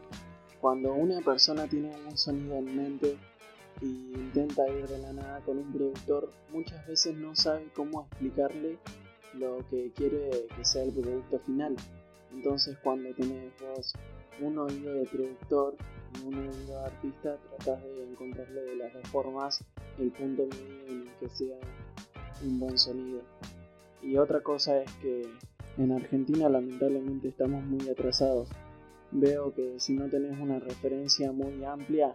Cuando 0.62 0.94
una 0.94 1.22
persona 1.22 1.68
tiene 1.68 1.92
un 2.08 2.16
sonido 2.16 2.56
en 2.58 2.76
mente 2.76 3.18
y 3.82 4.12
intenta 4.14 4.68
ir 4.70 4.88
de 4.88 5.00
la 5.00 5.14
nada 5.14 5.40
con 5.42 5.58
un 5.58 5.74
productor, 5.74 6.32
muchas 6.52 6.86
veces 6.88 7.16
no 7.16 7.36
sabe 7.36 7.68
cómo 7.76 8.04
explicarle 8.12 8.78
lo 9.34 9.58
que 9.70 9.92
quiere 9.96 10.30
que 10.56 10.66
sea 10.66 10.84
el 10.84 10.92
producto 10.92 11.40
final. 11.40 11.76
Entonces 12.32 12.78
cuando 12.84 13.12
tenés 13.16 13.54
vos 13.60 13.94
un 14.40 14.60
oído 14.60 14.94
de 14.94 15.06
productor 15.06 15.76
y 16.14 16.28
un 16.28 16.36
oído 16.36 16.80
de 16.80 16.86
artista, 16.86 17.38
tratás 17.58 17.84
de 17.84 18.04
encontrarle 18.04 18.62
de 18.62 18.76
las 18.76 18.94
dos 18.94 19.08
formas 19.10 19.64
el 19.98 20.12
punto 20.12 20.46
medio 20.46 20.86
en 20.88 21.02
el 21.02 21.12
que 21.20 21.30
sea 21.30 21.58
un 22.44 22.60
buen 22.60 22.78
sonido. 22.78 23.22
Y 24.02 24.18
otra 24.18 24.42
cosa 24.42 24.82
es 24.82 24.92
que 25.02 25.24
en 25.78 25.92
Argentina 25.92 26.48
lamentablemente 26.50 27.28
estamos 27.28 27.64
muy 27.64 27.90
atrasados. 27.90 28.50
Veo 29.12 29.54
que 29.54 29.80
si 29.80 29.94
no 29.94 30.10
tenés 30.10 30.40
una 30.40 30.60
referencia 30.60 31.32
muy 31.32 31.64
amplia, 31.64 32.14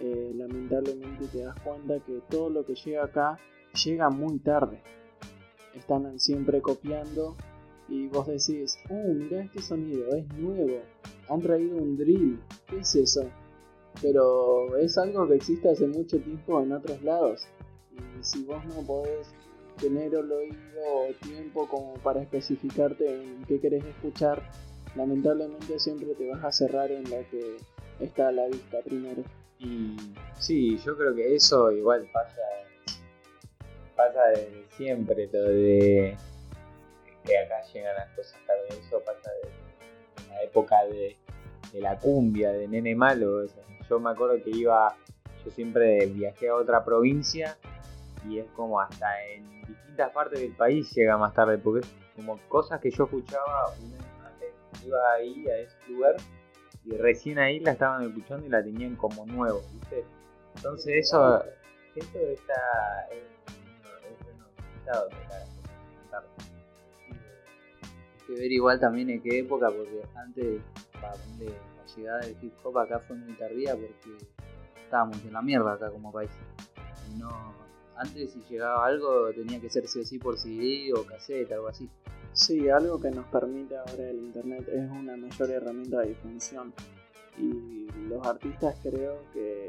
eh, 0.00 0.32
lamentablemente 0.34 1.26
te 1.26 1.42
das 1.42 1.58
cuenta 1.60 1.98
que 2.00 2.20
todo 2.30 2.50
lo 2.50 2.64
que 2.64 2.74
llega 2.74 3.04
acá 3.04 3.38
llega 3.84 4.10
muy 4.10 4.38
tarde. 4.38 4.80
Están 5.74 6.18
siempre 6.18 6.60
copiando 6.60 7.36
y 7.88 8.06
vos 8.08 8.26
decís, 8.26 8.78
uh, 8.90 9.14
mira 9.14 9.42
este 9.42 9.62
sonido, 9.62 10.14
es 10.14 10.26
nuevo, 10.34 10.80
han 11.28 11.40
traído 11.40 11.76
un 11.76 11.96
drill, 11.96 12.40
¿qué 12.66 12.78
es 12.80 12.94
eso? 12.94 13.30
Pero 14.02 14.76
es 14.76 14.98
algo 14.98 15.26
que 15.26 15.36
existe 15.36 15.70
hace 15.70 15.86
mucho 15.86 16.20
tiempo 16.20 16.60
en 16.60 16.72
otros 16.72 17.02
lados. 17.02 17.46
Y 17.92 18.24
si 18.24 18.44
vos 18.44 18.64
no 18.66 18.82
podés 18.86 19.28
tener 19.78 20.14
el 20.14 20.30
oído 20.30 20.82
o 20.84 21.12
tiempo 21.22 21.66
como 21.68 21.94
para 21.94 22.20
especificarte 22.20 23.22
en 23.22 23.44
qué 23.44 23.60
querés 23.60 23.84
escuchar, 23.84 24.42
lamentablemente 24.94 25.78
siempre 25.78 26.14
te 26.14 26.28
vas 26.30 26.44
a 26.44 26.52
cerrar 26.52 26.90
en 26.90 27.04
lo 27.04 27.18
que 27.30 27.56
está 28.00 28.28
a 28.28 28.32
la 28.32 28.46
vista 28.46 28.78
primero. 28.84 29.22
Y 29.58 29.96
sí, 30.38 30.78
yo 30.78 30.96
creo 30.96 31.14
que 31.14 31.34
eso 31.34 31.70
igual 31.72 32.08
pasa, 32.12 32.40
pasa 33.96 34.20
desde 34.34 34.64
siempre, 34.76 35.28
lo 35.32 35.42
de 35.42 36.16
que 37.24 37.38
acá 37.38 37.62
llegan 37.72 37.94
las 37.96 38.08
cosas 38.14 38.38
tarde. 38.46 38.80
Eso 38.86 39.00
pasa 39.04 39.30
de 39.42 40.28
la 40.28 40.42
época 40.42 40.76
de, 40.86 41.16
la 41.80 41.98
cumbia, 41.98 42.52
de 42.52 42.68
Nene 42.68 42.94
Malo. 42.94 43.46
yo 43.88 44.00
me 44.00 44.10
acuerdo 44.10 44.42
que 44.42 44.50
iba, 44.50 44.96
yo 45.44 45.50
siempre 45.50 46.06
viajé 46.06 46.48
a 46.48 46.54
otra 46.54 46.84
provincia 46.84 47.58
y 48.26 48.38
es 48.38 48.50
como 48.52 48.80
hasta 48.80 49.06
en 49.30 49.44
distintas 49.66 50.10
partes 50.12 50.40
del 50.40 50.54
país 50.56 50.90
llega 50.94 51.16
más 51.16 51.34
tarde, 51.34 51.58
porque 51.58 51.80
es 51.80 51.94
como 52.16 52.38
cosas 52.48 52.80
que 52.80 52.90
yo 52.90 53.04
escuchaba 53.04 53.70
un 53.80 53.92
año 53.94 54.26
antes, 54.26 54.52
iba 54.84 55.12
ahí 55.12 55.48
a 55.48 55.58
ese 55.58 55.76
lugar 55.88 56.16
y 56.84 56.96
recién 56.96 57.38
ahí 57.38 57.60
la 57.60 57.72
estaban 57.72 58.02
escuchando 58.02 58.46
y 58.46 58.48
la 58.48 58.62
tenían 58.62 58.96
como 58.96 59.26
nuevo, 59.26 59.62
¿viste? 59.72 60.04
Entonces 60.56 61.06
eso, 61.06 61.44
esto 61.94 62.18
está, 62.18 63.08
es, 63.12 63.38
que 68.26 68.34
ver 68.34 68.52
igual 68.52 68.78
también 68.78 69.08
en 69.10 69.22
qué 69.22 69.38
época, 69.38 69.68
porque 69.70 70.02
antes 70.14 70.60
de 71.38 71.46
la 71.46 71.96
llegada 71.96 72.20
del 72.20 72.36
hip 72.42 72.52
hop 72.62 72.78
acá 72.78 72.98
fue 73.00 73.16
muy 73.16 73.32
tardía 73.34 73.74
porque 73.74 74.26
estábamos 74.84 75.22
en 75.24 75.32
la 75.32 75.42
mierda 75.42 75.72
acá 75.72 75.90
como 75.90 76.12
país. 76.12 76.30
No, 77.18 77.54
antes 77.98 78.32
si 78.32 78.42
llegaba 78.48 78.86
algo 78.86 79.30
tenía 79.32 79.60
que 79.60 79.70
ser 79.70 79.86
sí 79.88 80.00
o 80.00 80.04
sí 80.04 80.18
por 80.18 80.38
CD 80.38 80.92
o 80.94 81.04
cassette, 81.04 81.52
algo 81.52 81.68
así. 81.68 81.88
Sí, 82.32 82.68
algo 82.68 83.00
que 83.00 83.10
nos 83.10 83.26
permite 83.26 83.76
ahora 83.76 84.10
el 84.10 84.18
internet 84.18 84.68
es 84.68 84.90
una 84.90 85.16
mayor 85.16 85.50
herramienta 85.50 86.00
de 86.00 86.08
difusión. 86.08 86.72
Y 87.36 87.86
los 88.08 88.26
artistas 88.26 88.76
creo 88.82 89.18
que 89.32 89.68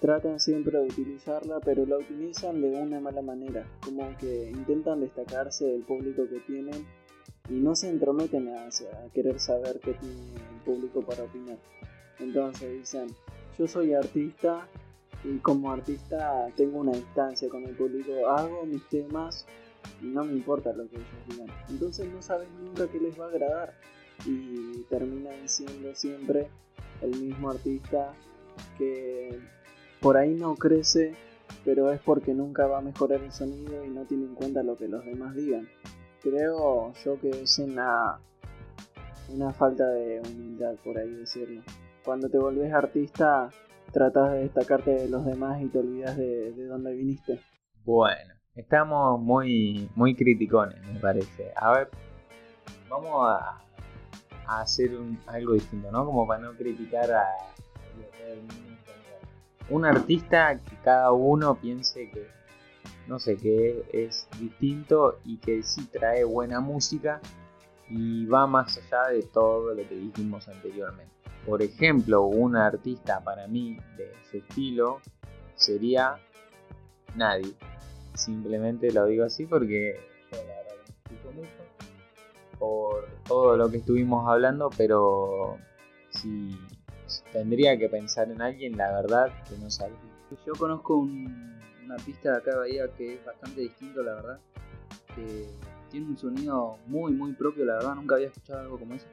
tratan 0.00 0.38
siempre 0.38 0.78
de 0.78 0.86
utilizarla, 0.86 1.60
pero 1.60 1.86
la 1.86 1.96
utilizan 1.96 2.60
de 2.60 2.70
una 2.70 3.00
mala 3.00 3.22
manera, 3.22 3.66
como 3.84 4.16
que 4.18 4.50
intentan 4.50 5.00
destacarse 5.00 5.64
del 5.64 5.82
público 5.82 6.28
que 6.28 6.40
tienen 6.40 6.86
y 7.48 7.54
no 7.54 7.74
se 7.74 7.88
entrometen 7.88 8.48
a, 8.48 8.68
querer 9.12 9.38
saber 9.40 9.80
qué 9.80 9.94
tiene 9.94 10.34
el 10.34 10.60
público 10.64 11.00
para 11.02 11.24
opinar. 11.24 11.58
Entonces 12.18 12.72
dicen, 12.72 13.08
yo 13.58 13.66
soy 13.66 13.94
artista 13.94 14.68
y 15.24 15.38
como 15.38 15.72
artista 15.72 16.48
tengo 16.56 16.78
una 16.78 16.92
distancia 16.92 17.48
con 17.48 17.64
el 17.64 17.74
público, 17.74 18.12
hago 18.28 18.64
mis 18.66 18.86
temas 18.88 19.46
y 20.02 20.06
no 20.06 20.24
me 20.24 20.32
importa 20.32 20.72
lo 20.72 20.88
que 20.88 20.96
ellos 20.96 21.08
digan. 21.28 21.48
Entonces 21.68 22.12
no 22.12 22.22
sabes 22.22 22.48
nunca 22.62 22.86
qué 22.88 23.00
les 23.00 23.18
va 23.18 23.26
a 23.26 23.28
agradar 23.28 23.74
y 24.26 24.82
terminan 24.88 25.48
siendo 25.48 25.94
siempre 25.94 26.48
el 27.00 27.18
mismo 27.20 27.50
artista 27.50 28.12
que 28.78 29.40
por 30.00 30.16
ahí 30.16 30.34
no 30.34 30.54
crece, 30.54 31.14
pero 31.64 31.90
es 31.90 32.00
porque 32.00 32.34
nunca 32.34 32.66
va 32.66 32.78
a 32.78 32.82
mejorar 32.82 33.22
el 33.22 33.32
sonido 33.32 33.84
y 33.84 33.88
no 33.88 34.04
tiene 34.04 34.24
en 34.24 34.34
cuenta 34.34 34.62
lo 34.62 34.76
que 34.76 34.88
los 34.88 35.04
demás 35.04 35.34
digan 35.34 35.68
creo 36.24 36.92
yo 37.04 37.20
que 37.20 37.28
es 37.42 37.58
una, 37.58 38.18
una 39.28 39.52
falta 39.52 39.86
de 39.88 40.20
humildad, 40.20 40.74
por 40.82 40.96
ahí 40.96 41.10
decirlo. 41.10 41.62
Cuando 42.02 42.28
te 42.30 42.38
volvés 42.38 42.72
artista, 42.72 43.50
tratas 43.94 44.32
de 44.32 44.40
destacarte 44.40 44.90
de 44.90 45.08
los 45.08 45.24
demás 45.24 45.62
y 45.62 45.68
te 45.68 45.78
olvidas 45.78 46.16
de, 46.18 46.52
de 46.52 46.66
dónde 46.66 46.92
viniste. 46.92 47.40
Bueno, 47.84 48.34
estamos 48.54 49.20
muy, 49.20 49.88
muy 49.94 50.14
criticones, 50.14 50.78
me 50.86 51.00
parece. 51.00 51.52
A 51.56 51.72
ver, 51.72 51.90
vamos 52.88 53.26
a, 53.26 53.60
hacer 54.46 54.90
algo 55.26 55.54
distinto, 55.54 55.90
¿no? 55.90 56.04
Como 56.04 56.26
para 56.26 56.42
no 56.42 56.52
criticar 56.52 57.10
a, 57.12 57.24
un 59.70 59.86
artista 59.86 60.60
que 60.60 60.76
cada 60.82 61.10
uno 61.12 61.54
piense 61.54 62.10
que 62.10 62.26
no 63.06 63.18
sé, 63.18 63.36
que 63.36 63.84
es 63.92 64.28
distinto 64.38 65.18
y 65.24 65.38
que 65.38 65.62
sí 65.62 65.86
trae 65.86 66.24
buena 66.24 66.60
música 66.60 67.20
y 67.88 68.24
va 68.26 68.46
más 68.46 68.78
allá 68.78 69.08
de 69.12 69.22
todo 69.22 69.74
lo 69.74 69.88
que 69.88 69.94
dijimos 69.94 70.48
anteriormente. 70.48 71.12
Por 71.46 71.62
ejemplo, 71.62 72.22
un 72.22 72.56
artista 72.56 73.22
para 73.22 73.46
mí 73.46 73.76
de 73.96 74.12
ese 74.22 74.38
estilo 74.38 75.00
sería 75.56 76.16
nadie. 77.14 77.52
Simplemente 78.14 78.92
lo 78.92 79.06
digo 79.06 79.24
así 79.24 79.46
porque 79.46 80.00
yo 80.32 80.38
la 80.38 80.54
verdad 80.56 80.74
escucho 80.88 81.32
mucho 81.32 81.50
por 82.58 83.06
todo 83.26 83.56
lo 83.56 83.70
que 83.70 83.78
estuvimos 83.78 84.28
hablando, 84.28 84.70
pero 84.76 85.58
si 86.10 86.58
tendría 87.32 87.76
que 87.76 87.88
pensar 87.88 88.30
en 88.30 88.40
alguien, 88.40 88.76
la 88.76 88.90
verdad 88.92 89.32
que 89.48 89.58
no 89.58 89.70
sabría. 89.70 89.98
Yo 90.46 90.52
conozco 90.54 90.96
un 90.96 91.54
una 91.84 91.96
pista 91.96 92.32
de 92.32 92.38
acá 92.38 92.50
de 92.52 92.56
Bahía 92.56 92.88
que 92.96 93.14
es 93.14 93.24
bastante 93.24 93.60
distinto, 93.60 94.02
la 94.02 94.14
verdad. 94.14 94.40
Que 95.14 95.46
tiene 95.90 96.06
un 96.08 96.18
sonido 96.18 96.78
muy, 96.86 97.12
muy 97.12 97.32
propio, 97.32 97.64
la 97.64 97.74
verdad. 97.74 97.94
Nunca 97.94 98.16
había 98.16 98.28
escuchado 98.28 98.60
algo 98.60 98.78
como 98.78 98.94
eso. 98.94 99.06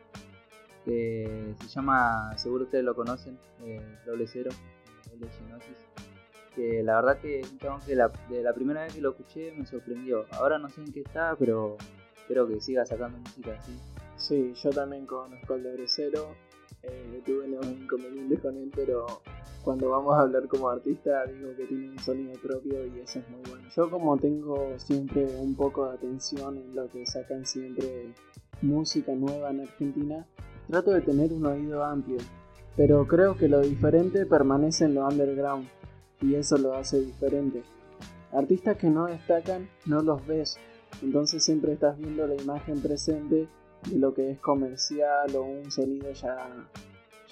Que 0.86 1.54
se 1.62 1.68
llama, 1.68 2.36
seguro 2.38 2.64
ustedes 2.66 2.84
lo 2.84 2.96
conocen, 2.96 3.38
eh, 3.64 3.82
Doble 4.06 4.26
Cero, 4.28 4.50
Doble 5.12 5.30
Que 6.56 6.84
la 6.84 6.96
verdad 6.96 7.20
que 7.20 7.42
que 7.86 7.96
la, 7.96 8.12
de 8.30 8.42
la 8.42 8.54
primera 8.54 8.84
vez 8.84 8.96
que 8.96 9.02
lo 9.02 9.12
escuché 9.12 9.52
me 9.52 9.66
sorprendió. 9.66 10.26
Ahora 10.32 10.58
no 10.58 10.70
sé 10.70 10.82
en 10.82 10.92
qué 10.92 11.02
está, 11.02 11.36
pero 11.38 11.78
espero 12.18 12.48
que 12.48 12.60
siga 12.60 12.86
sacando 12.86 13.20
música 13.20 13.56
así. 13.58 13.78
Sí, 14.16 14.54
yo 14.56 14.70
también 14.72 15.06
conozco 15.06 15.56
el 15.56 15.64
Doble 15.64 15.86
Cero. 15.88 16.36
Eh, 16.84 17.22
tuve 17.26 17.46
unos 17.46 17.66
inconvenientes 17.68 18.40
con 18.40 18.58
él, 18.58 18.72
pero 18.76 19.06
cuando 19.64 19.90
vamos 19.90 20.16
a 20.16 20.22
hablar 20.22 20.48
como 20.48 20.70
artista 20.70 21.26
digo 21.26 21.56
que 21.56 21.66
tiene 21.66 21.90
un 21.90 22.00
sonido 22.00 22.34
propio 22.42 22.86
y 22.88 23.00
eso 23.00 23.20
es 23.20 23.30
muy 23.30 23.42
bueno. 23.50 23.68
Yo 23.76 23.90
como 23.90 24.18
tengo 24.18 24.74
siempre 24.78 25.26
un 25.38 25.56
poco 25.56 25.88
de 25.88 25.96
atención 25.96 26.58
en 26.58 26.76
lo 26.76 26.88
que 26.88 27.06
sacan 27.06 27.46
siempre 27.46 28.14
música 28.62 29.14
nueva 29.14 29.52
en 29.52 29.62
Argentina, 29.62 30.26
trato 30.72 30.92
de 30.92 31.02
tener 31.02 31.34
un 31.34 31.46
oído 31.46 31.84
amplio, 31.84 32.18
pero 32.78 33.06
creo 33.06 33.36
que 33.36 33.50
lo 33.50 33.60
diferente 33.60 34.26
permanece 34.26 34.86
en 34.86 34.96
lo 34.96 35.06
underground 35.06 35.68
y 36.22 36.36
eso 36.36 36.58
lo 36.58 36.74
hace 36.76 37.02
diferente. 37.02 37.62
Artistas 38.32 38.78
que 38.78 38.90
no 38.90 39.08
destacan 39.08 39.70
no 39.86 40.02
los 40.02 40.26
ves, 40.26 40.58
entonces 41.02 41.44
siempre 41.44 41.74
estás 41.74 41.98
viendo 41.98 42.26
la 42.26 42.36
imagen 42.36 42.82
presente 42.82 43.50
de 43.90 44.00
lo 44.00 44.14
que 44.14 44.32
es 44.32 44.40
comercial 44.40 45.36
o 45.36 45.44
un 45.44 45.70
sonido 45.70 46.10
ya 46.14 46.48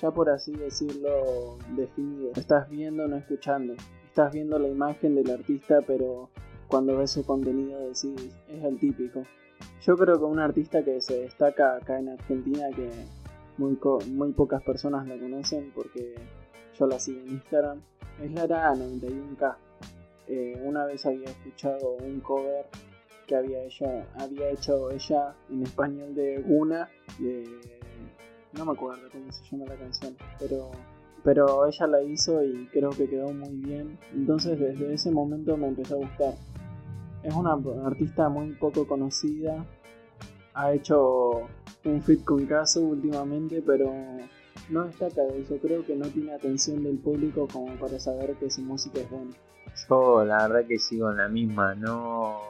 ya 0.01 0.11
por 0.11 0.29
así 0.29 0.53
decirlo, 0.53 1.57
definido. 1.75 2.31
Estás 2.35 2.69
viendo, 2.69 3.07
no 3.07 3.17
escuchando. 3.17 3.73
Estás 4.07 4.31
viendo 4.33 4.57
la 4.57 4.69
imagen 4.69 5.15
del 5.15 5.29
artista, 5.29 5.79
pero 5.85 6.29
cuando 6.67 6.97
ves 6.97 7.11
su 7.11 7.25
contenido 7.25 7.79
decís, 7.79 8.33
es 8.47 8.63
el 8.63 8.79
típico. 8.79 9.23
Yo 9.81 9.97
creo 9.97 10.17
que 10.17 10.25
un 10.25 10.39
artista 10.39 10.83
que 10.83 11.01
se 11.01 11.21
destaca 11.21 11.75
acá 11.75 11.99
en 11.99 12.09
Argentina, 12.09 12.69
que 12.73 12.89
muy, 13.59 13.77
muy 14.07 14.31
pocas 14.31 14.63
personas 14.63 15.05
la 15.07 15.17
conocen 15.17 15.71
porque 15.75 16.15
yo 16.77 16.87
la 16.87 16.97
sigo 16.97 17.19
en 17.19 17.29
Instagram. 17.29 17.81
Es 18.21 18.31
Lara 18.31 18.73
91K. 18.73 19.55
Eh, 20.27 20.61
una 20.63 20.85
vez 20.85 21.05
había 21.05 21.25
escuchado 21.25 21.97
un 22.01 22.21
cover 22.21 22.65
que 23.27 23.35
había, 23.35 23.63
ella, 23.63 24.07
había 24.17 24.49
hecho 24.49 24.89
ella 24.89 25.35
en 25.49 25.63
español 25.63 26.15
de 26.15 26.41
Guna, 26.41 26.89
no 28.53 28.65
me 28.65 28.71
acuerdo 28.71 29.07
cómo 29.11 29.31
se 29.31 29.43
llama 29.51 29.65
la 29.65 29.75
canción, 29.75 30.15
pero, 30.39 30.71
pero 31.23 31.67
ella 31.67 31.85
la 31.85 32.01
hizo 32.01 32.43
y 32.43 32.65
creo 32.71 32.89
que 32.89 33.07
quedó 33.07 33.31
muy 33.31 33.55
bien. 33.55 33.99
Entonces 34.13 34.59
desde 34.59 34.93
ese 34.93 35.11
momento 35.11 35.55
me 35.57 35.67
empezó 35.67 35.95
a 35.95 35.99
gustar. 35.99 36.33
Es 37.21 37.35
una 37.35 37.53
artista 37.85 38.29
muy 38.29 38.53
poco 38.53 38.87
conocida. 38.87 39.65
Ha 40.59 40.73
hecho 40.73 41.47
un 41.85 42.01
fit 42.01 42.21
con 42.25 42.45
Caso 42.45 42.81
últimamente, 42.81 43.63
pero 43.65 43.93
no 44.69 44.83
destaca 44.83 45.21
de 45.21 45.39
eso. 45.39 45.55
Creo 45.61 45.85
que 45.85 45.95
no 45.95 46.05
tiene 46.07 46.33
atención 46.33 46.83
del 46.83 46.97
público 46.97 47.47
como 47.47 47.73
para 47.75 47.97
saber 47.97 48.35
que 48.35 48.49
su 48.49 48.61
música 48.61 48.99
es 48.99 49.09
buena. 49.09 49.31
Yo 49.89 50.25
la 50.25 50.45
verdad 50.49 50.67
que 50.67 50.77
sigo 50.77 51.11
en 51.11 51.17
la 51.17 51.29
misma, 51.29 51.75
no 51.75 52.41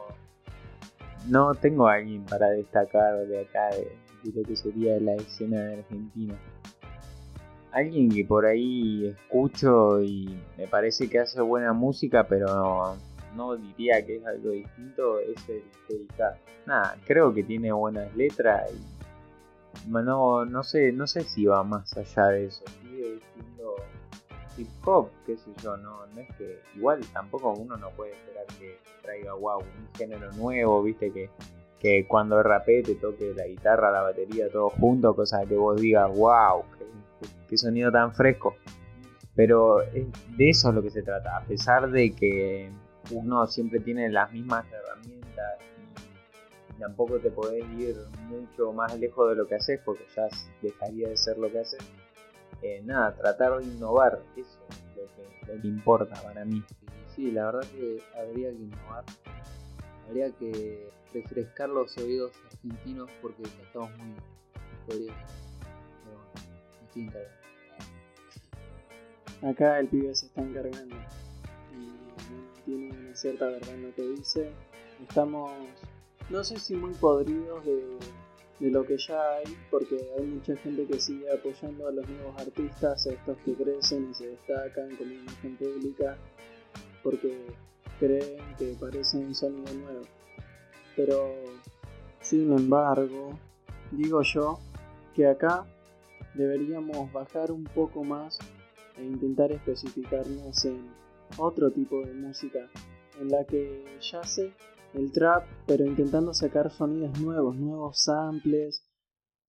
no 1.27 1.53
tengo 1.53 1.87
a 1.87 1.95
alguien 1.95 2.23
para 2.25 2.47
destacar 2.47 3.27
de 3.27 3.41
acá 3.41 3.69
de, 3.75 4.31
lo 4.33 4.41
que 4.41 4.55
sería 4.55 4.99
la 4.99 5.13
escena 5.13 5.59
de 5.61 5.73
Argentina. 5.75 6.35
Alguien 7.71 8.09
que 8.09 8.25
por 8.25 8.47
ahí 8.47 9.05
escucho 9.05 10.01
y 10.01 10.35
me 10.57 10.65
parece 10.65 11.07
que 11.11 11.19
hace 11.19 11.41
buena 11.41 11.73
música, 11.73 12.27
pero 12.27 12.97
diría 13.57 14.05
que 14.05 14.17
es 14.17 14.25
algo 14.25 14.51
distinto, 14.51 15.19
es 15.19 15.49
el 15.49 15.63
TIK. 15.87 16.19
Nada, 16.65 16.97
creo 17.05 17.33
que 17.33 17.43
tiene 17.43 17.71
buenas 17.71 18.15
letras 18.15 18.71
y 18.71 18.99
no, 19.87 20.45
no 20.45 20.63
sé, 20.63 20.91
no 20.91 21.07
sé 21.07 21.21
si 21.21 21.45
va 21.45 21.63
más 21.63 21.95
allá 21.97 22.27
de 22.27 22.45
eso. 22.45 22.63
Sigue 22.81 23.19
siendo 23.33 23.75
hip 24.57 24.69
hop, 24.85 25.09
qué 25.25 25.37
sé 25.37 25.51
yo, 25.61 25.77
no, 25.77 26.05
no 26.07 26.21
es 26.21 26.35
que 26.35 26.59
igual 26.75 26.99
tampoco 27.13 27.53
uno 27.53 27.77
no 27.77 27.89
puede 27.91 28.11
esperar 28.11 28.45
que 28.59 28.77
traiga 29.01 29.33
wow, 29.33 29.59
un 29.59 29.95
género 29.95 30.31
nuevo, 30.33 30.83
viste 30.83 31.11
que, 31.11 31.29
que 31.79 32.05
cuando 32.07 32.41
rapé 32.43 32.83
te 32.83 32.95
toque 32.95 33.33
la 33.35 33.45
guitarra, 33.45 33.91
la 33.91 34.01
batería, 34.01 34.49
todo 34.49 34.69
junto, 34.69 35.15
cosa 35.15 35.45
que 35.45 35.55
vos 35.55 35.79
digas 35.79 36.09
wow, 36.15 36.63
qué, 37.47 37.57
sonido 37.57 37.91
tan 37.91 38.13
fresco. 38.13 38.55
Pero 39.35 39.77
de 39.77 40.49
eso 40.49 40.69
es 40.69 40.75
lo 40.75 40.83
que 40.83 40.89
se 40.89 41.01
trata, 41.01 41.37
a 41.37 41.41
pesar 41.45 41.89
de 41.89 42.11
que 42.11 42.69
uno 43.11 43.47
siempre 43.47 43.79
tiene 43.79 44.09
las 44.09 44.31
mismas 44.31 44.65
herramientas 44.71 45.59
y 46.75 46.79
tampoco 46.79 47.19
te 47.19 47.31
podés 47.31 47.63
ir 47.77 47.95
mucho 48.27 48.71
más 48.73 48.97
lejos 48.99 49.29
de 49.29 49.35
lo 49.35 49.47
que 49.47 49.55
haces 49.55 49.79
porque 49.83 50.05
ya 50.15 50.27
dejaría 50.61 51.09
de 51.09 51.17
ser 51.17 51.37
lo 51.37 51.51
que 51.51 51.59
haces 51.59 51.79
eh, 52.61 52.81
nada, 52.83 53.15
tratar 53.15 53.57
de 53.59 53.65
innovar, 53.65 54.21
eso 54.35 54.59
es 54.69 54.97
lo 55.47 55.61
que, 55.61 55.67
importa 55.67 56.21
para 56.21 56.43
mí. 56.43 56.61
Sí, 57.15 57.31
la 57.31 57.45
verdad 57.45 57.69
que 57.71 58.01
habría 58.17 58.49
que 58.49 58.63
innovar, 58.63 59.05
habría 60.07 60.31
que 60.31 60.91
refrescar 61.13 61.69
los 61.69 61.97
oídos 61.97 62.33
argentinos 62.51 63.09
porque 63.21 63.43
ya 63.43 63.63
estamos 63.63 63.89
muy 63.97 64.15
podridos. 64.85 65.15
Pero 66.03 66.17
bueno, 67.01 67.13
Acá 69.41 69.79
el 69.79 69.87
pibe 69.87 70.13
se 70.15 70.25
está 70.25 70.41
encargando 70.41 70.95
tiene 72.69 72.91
una 72.91 73.15
cierta 73.15 73.47
verdad 73.47 73.73
en 73.73 73.83
lo 73.83 73.95
que 73.95 74.03
dice. 74.03 74.51
Estamos, 75.01 75.51
no 76.29 76.43
sé 76.43 76.59
si 76.59 76.75
muy 76.75 76.93
podridos 76.93 77.65
de 77.65 78.69
lo 78.69 78.85
que 78.85 78.97
ya 78.97 79.37
hay, 79.37 79.57
porque 79.71 79.97
hay 80.17 80.25
mucha 80.25 80.55
gente 80.57 80.85
que 80.85 80.99
sigue 80.99 81.31
apoyando 81.31 81.87
a 81.87 81.91
los 81.91 82.07
nuevos 82.07 82.39
artistas, 82.39 83.07
a 83.07 83.13
estos 83.13 83.37
que 83.39 83.53
crecen 83.53 84.09
y 84.11 84.13
se 84.13 84.27
destacan 84.27 84.95
como 84.97 85.11
imagen 85.11 85.55
pública, 85.55 86.17
porque 87.01 87.41
creen 87.99 88.55
que 88.57 88.75
parece 88.79 89.17
un 89.17 89.33
sonido 89.33 89.73
nuevo. 89.73 90.01
Pero, 90.95 91.33
sin 92.21 92.51
embargo, 92.51 93.39
digo 93.91 94.21
yo 94.21 94.59
que 95.15 95.25
acá 95.25 95.65
deberíamos 96.35 97.11
bajar 97.11 97.51
un 97.51 97.63
poco 97.63 98.03
más 98.03 98.37
e 98.97 99.03
intentar 99.03 99.51
especificarnos 99.53 100.65
en 100.65 100.99
otro 101.37 101.71
tipo 101.71 101.99
de 102.05 102.13
música, 102.13 102.69
en 103.19 103.29
la 103.29 103.45
que 103.45 103.85
ya 104.01 104.23
sé 104.23 104.53
el 104.93 105.11
trap, 105.11 105.45
pero 105.67 105.85
intentando 105.85 106.33
sacar 106.33 106.71
sonidos 106.71 107.19
nuevos, 107.19 107.55
nuevos 107.55 108.03
samples, 108.03 108.83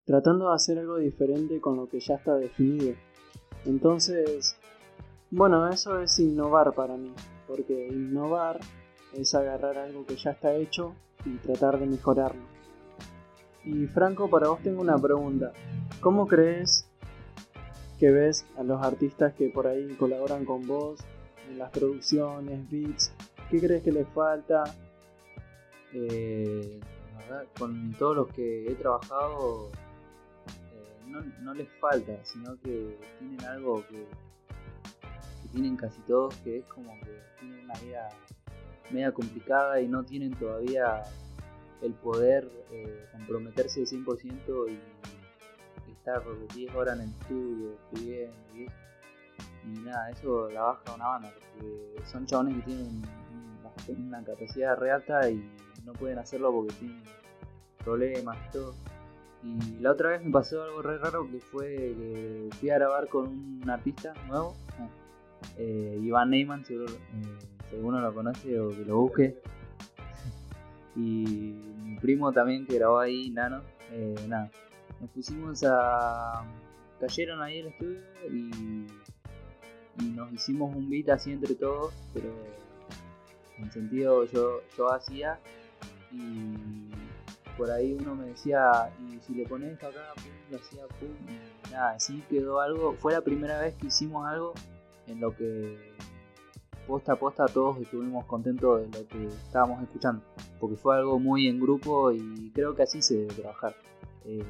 tratando 0.05 0.49
de 0.49 0.55
hacer 0.55 0.79
algo 0.79 0.99
diferente 0.99 1.61
con 1.61 1.77
lo 1.77 1.89
que 1.89 2.01
ya 2.01 2.17
está 2.17 2.37
definido. 2.37 2.95
Entonces, 3.65 4.57
bueno, 5.31 5.69
eso 5.69 6.01
es 6.01 6.19
innovar 6.19 6.75
para 6.75 6.97
mí, 6.97 7.13
porque 7.47 7.89
innovar 7.89 8.61
es 9.15 9.35
agarrar 9.35 9.79
algo 9.79 10.05
que 10.07 10.17
ya 10.17 10.31
está 10.33 10.55
hecho 10.55 10.95
y 11.25 11.37
tratar 11.37 11.79
de 11.79 11.87
mejorarlo. 11.87 12.43
Y 13.65 13.87
Franco, 13.87 14.31
para 14.31 14.49
vos 14.49 14.63
tengo 14.63 14.81
una 14.81 14.99
pregunta. 14.99 15.53
¿Cómo 16.01 16.27
crees 16.27 16.89
que 17.99 18.11
ves 18.11 18.47
a 18.57 18.63
los 18.63 18.83
artistas 18.83 19.35
que 19.35 19.51
por 19.51 19.67
ahí 19.67 19.95
colaboran 19.97 20.47
con 20.47 20.67
vos 20.67 21.01
las 21.57 21.71
producciones, 21.71 22.71
beats? 22.71 23.13
¿Qué 23.51 23.61
crees 23.61 23.83
que 23.83 23.93
les 23.93 24.09
falta? 24.09 24.65
Eh, 25.93 26.81
con 27.59 27.93
todos 27.95 28.17
los 28.17 28.29
que 28.29 28.67
he 28.67 28.75
trabajado 28.75 29.71
eh, 30.49 31.23
no, 31.43 31.55
les 31.55 31.69
falta, 31.81 32.25
sino 32.25 32.59
que 32.61 32.99
tienen 33.19 33.45
algo 33.45 33.85
que, 33.89 34.07
tienen 35.53 35.77
casi 35.77 36.01
todos, 36.03 36.35
que 36.39 36.59
es 36.59 36.65
como 36.67 36.93
que 37.01 37.21
tienen 37.41 37.65
una 37.65 37.75
vida 37.81 38.09
media 38.91 39.13
complicada 39.13 39.81
y 39.81 39.89
no 39.89 40.05
tienen 40.05 40.33
todavía 40.35 41.03
el 41.83 41.93
poder 41.95 42.51
eh, 42.71 43.07
comprometerse 43.13 43.83
100% 43.83 44.71
y, 44.71 44.79
estar 45.91 46.23
10 46.55 46.75
horas 46.75 46.99
en 46.99 47.05
el 47.05 47.11
estudio, 47.11 47.75
escribiendo 47.75 48.37
y 48.55 48.67
Y 49.65 49.79
nada, 49.81 50.11
eso 50.11 50.49
la 50.51 50.63
baja 50.63 50.95
una 50.95 51.07
banda, 51.07 51.33
porque 51.35 52.03
son 52.11 52.27
chabones 52.27 52.57
que 52.57 52.63
tienen 52.63 53.03
una 54.07 54.25
capacidad 54.25 54.77
reata 54.77 55.31
y 55.31 55.51
no 55.85 55.93
pueden 55.93 56.19
hacerlo 56.19 56.53
porque 56.53 56.75
tienen 56.75 57.03
problemas 57.85 58.37
y 58.49 58.53
todo. 58.53 58.75
Y 59.43 59.81
la 59.81 59.93
otra 59.93 60.11
vez 60.11 60.23
me 60.23 60.31
pasó 60.31 60.63
algo 60.63 60.83
re 60.83 60.99
raro 60.99 61.27
que 61.31 61.41
fue 61.41 61.69
que 61.69 62.49
fui 62.59 62.71
a 62.71 62.75
grabar 62.75 63.09
con 63.09 63.29
un 63.29 63.71
artista 63.71 64.13
nuevo, 64.29 64.55
eh, 65.57 65.99
Iván 66.03 66.31
Neyman, 66.31 66.65
seguro, 66.65 66.93
eh, 66.93 67.39
si 67.69 67.77
alguno 67.77 68.01
lo 68.01 68.15
conoce 68.15 68.61
o 68.61 68.69
que 68.71 68.85
lo 68.85 68.99
busque. 68.99 69.41
y 70.97 71.55
mi 71.83 71.99
primo 71.99 72.33
también 72.33 72.67
que 72.67 72.75
grabó 72.75 72.99
ahí, 72.99 73.31
Nano. 73.31 73.63
Eh, 73.93 74.15
nada, 74.29 74.51
nos 75.01 75.11
pusimos 75.11 75.65
a. 75.65 76.45
cayeron 77.01 77.43
ahí 77.43 77.59
el 77.59 77.67
estudio 77.69 78.01
y, 78.31 78.87
y 79.99 80.05
nos 80.05 80.33
hicimos 80.33 80.75
un 80.75 80.89
beat 80.89 81.09
así 81.11 81.33
entre 81.33 81.55
todos, 81.55 81.93
pero 82.15 82.33
en 83.59 83.71
sentido 83.73 84.25
yo, 84.25 84.61
yo 84.77 84.93
hacía 84.93 85.39
y 86.13 86.91
por 87.57 87.71
ahí 87.71 87.97
uno 88.01 88.15
me 88.15 88.27
decía, 88.27 88.91
y 89.01 89.21
si 89.21 89.35
le 89.35 89.47
pones 89.47 89.73
esto 89.73 89.89
acá, 89.89 90.15
pum, 90.15 90.33
lo 90.51 90.57
hacía 90.57 90.87
pum, 90.99 91.09
y 91.29 91.71
nada, 91.71 91.91
así 91.91 92.23
quedó 92.29 92.61
algo, 92.61 92.95
fue 92.95 93.13
la 93.13 93.21
primera 93.21 93.61
vez 93.61 93.75
que 93.75 93.89
hicimos 93.89 94.27
algo 94.27 94.55
en 95.07 95.21
lo 95.21 95.37
que 95.37 95.77
posta 96.87 97.13
a 97.13 97.17
posta 97.17 97.47
todos 97.47 97.79
estuvimos 97.79 98.25
contentos 98.25 98.81
de 98.81 98.99
lo 98.99 99.07
que 99.07 99.27
estábamos 99.27 99.83
escuchando, 99.83 100.23
porque 100.59 100.77
fue 100.77 100.97
algo 100.97 101.19
muy 101.19 101.49
en 101.49 101.61
grupo 101.61 102.11
y 102.13 102.51
creo 102.55 102.75
que 102.75 102.83
así 102.83 103.03
se 103.03 103.17
debe 103.17 103.35
trabajar. 103.35 103.77
Eh, 104.25 104.45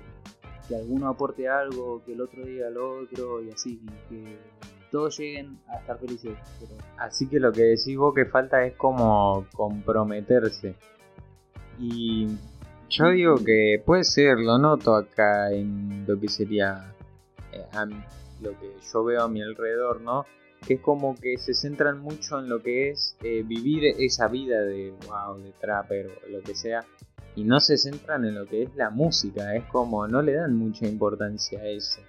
que 0.68 0.76
alguno 0.76 1.08
aporte 1.08 1.48
algo, 1.48 2.02
que 2.04 2.12
el 2.12 2.20
otro 2.20 2.44
diga 2.44 2.68
al 2.68 2.76
otro 2.76 3.42
y 3.42 3.50
así, 3.50 3.80
que 4.08 4.38
todos 4.90 5.18
lleguen 5.18 5.58
a 5.68 5.78
estar 5.78 5.98
felices. 5.98 6.36
Así 6.98 7.28
que 7.28 7.40
lo 7.40 7.52
que 7.52 7.62
decís 7.62 7.96
vos 7.96 8.14
que 8.14 8.26
falta 8.26 8.64
es 8.64 8.74
como 8.76 9.46
comprometerse. 9.54 10.74
Y 11.78 12.26
yo 12.88 13.10
digo 13.10 13.36
que 13.44 13.82
puede 13.84 14.04
ser, 14.04 14.38
lo 14.38 14.58
noto 14.58 14.94
acá 14.94 15.52
en 15.52 16.04
lo 16.06 16.18
que 16.18 16.28
sería 16.28 16.92
eh, 17.52 17.64
lo 18.40 18.50
que 18.58 18.74
yo 18.92 19.04
veo 19.04 19.22
a 19.22 19.28
mi 19.28 19.42
alrededor, 19.42 20.00
¿no? 20.00 20.26
Que 20.66 20.74
es 20.74 20.80
como 20.80 21.14
que 21.14 21.38
se 21.38 21.54
centran 21.54 22.00
mucho 22.00 22.38
en 22.38 22.48
lo 22.48 22.62
que 22.62 22.90
es 22.90 23.16
eh, 23.22 23.42
vivir 23.46 23.84
esa 23.98 24.28
vida 24.28 24.60
de 24.60 24.92
wow, 25.06 25.38
de 25.38 25.52
trapper 25.52 26.10
o 26.26 26.28
lo 26.28 26.42
que 26.42 26.54
sea, 26.54 26.84
y 27.34 27.44
no 27.44 27.60
se 27.60 27.78
centran 27.78 28.24
en 28.24 28.34
lo 28.34 28.46
que 28.46 28.64
es 28.64 28.74
la 28.74 28.90
música, 28.90 29.54
es 29.54 29.64
como 29.66 30.06
no 30.06 30.20
le 30.20 30.34
dan 30.34 30.56
mucha 30.56 30.86
importancia 30.86 31.60
a 31.60 31.66
eso. 31.66 32.00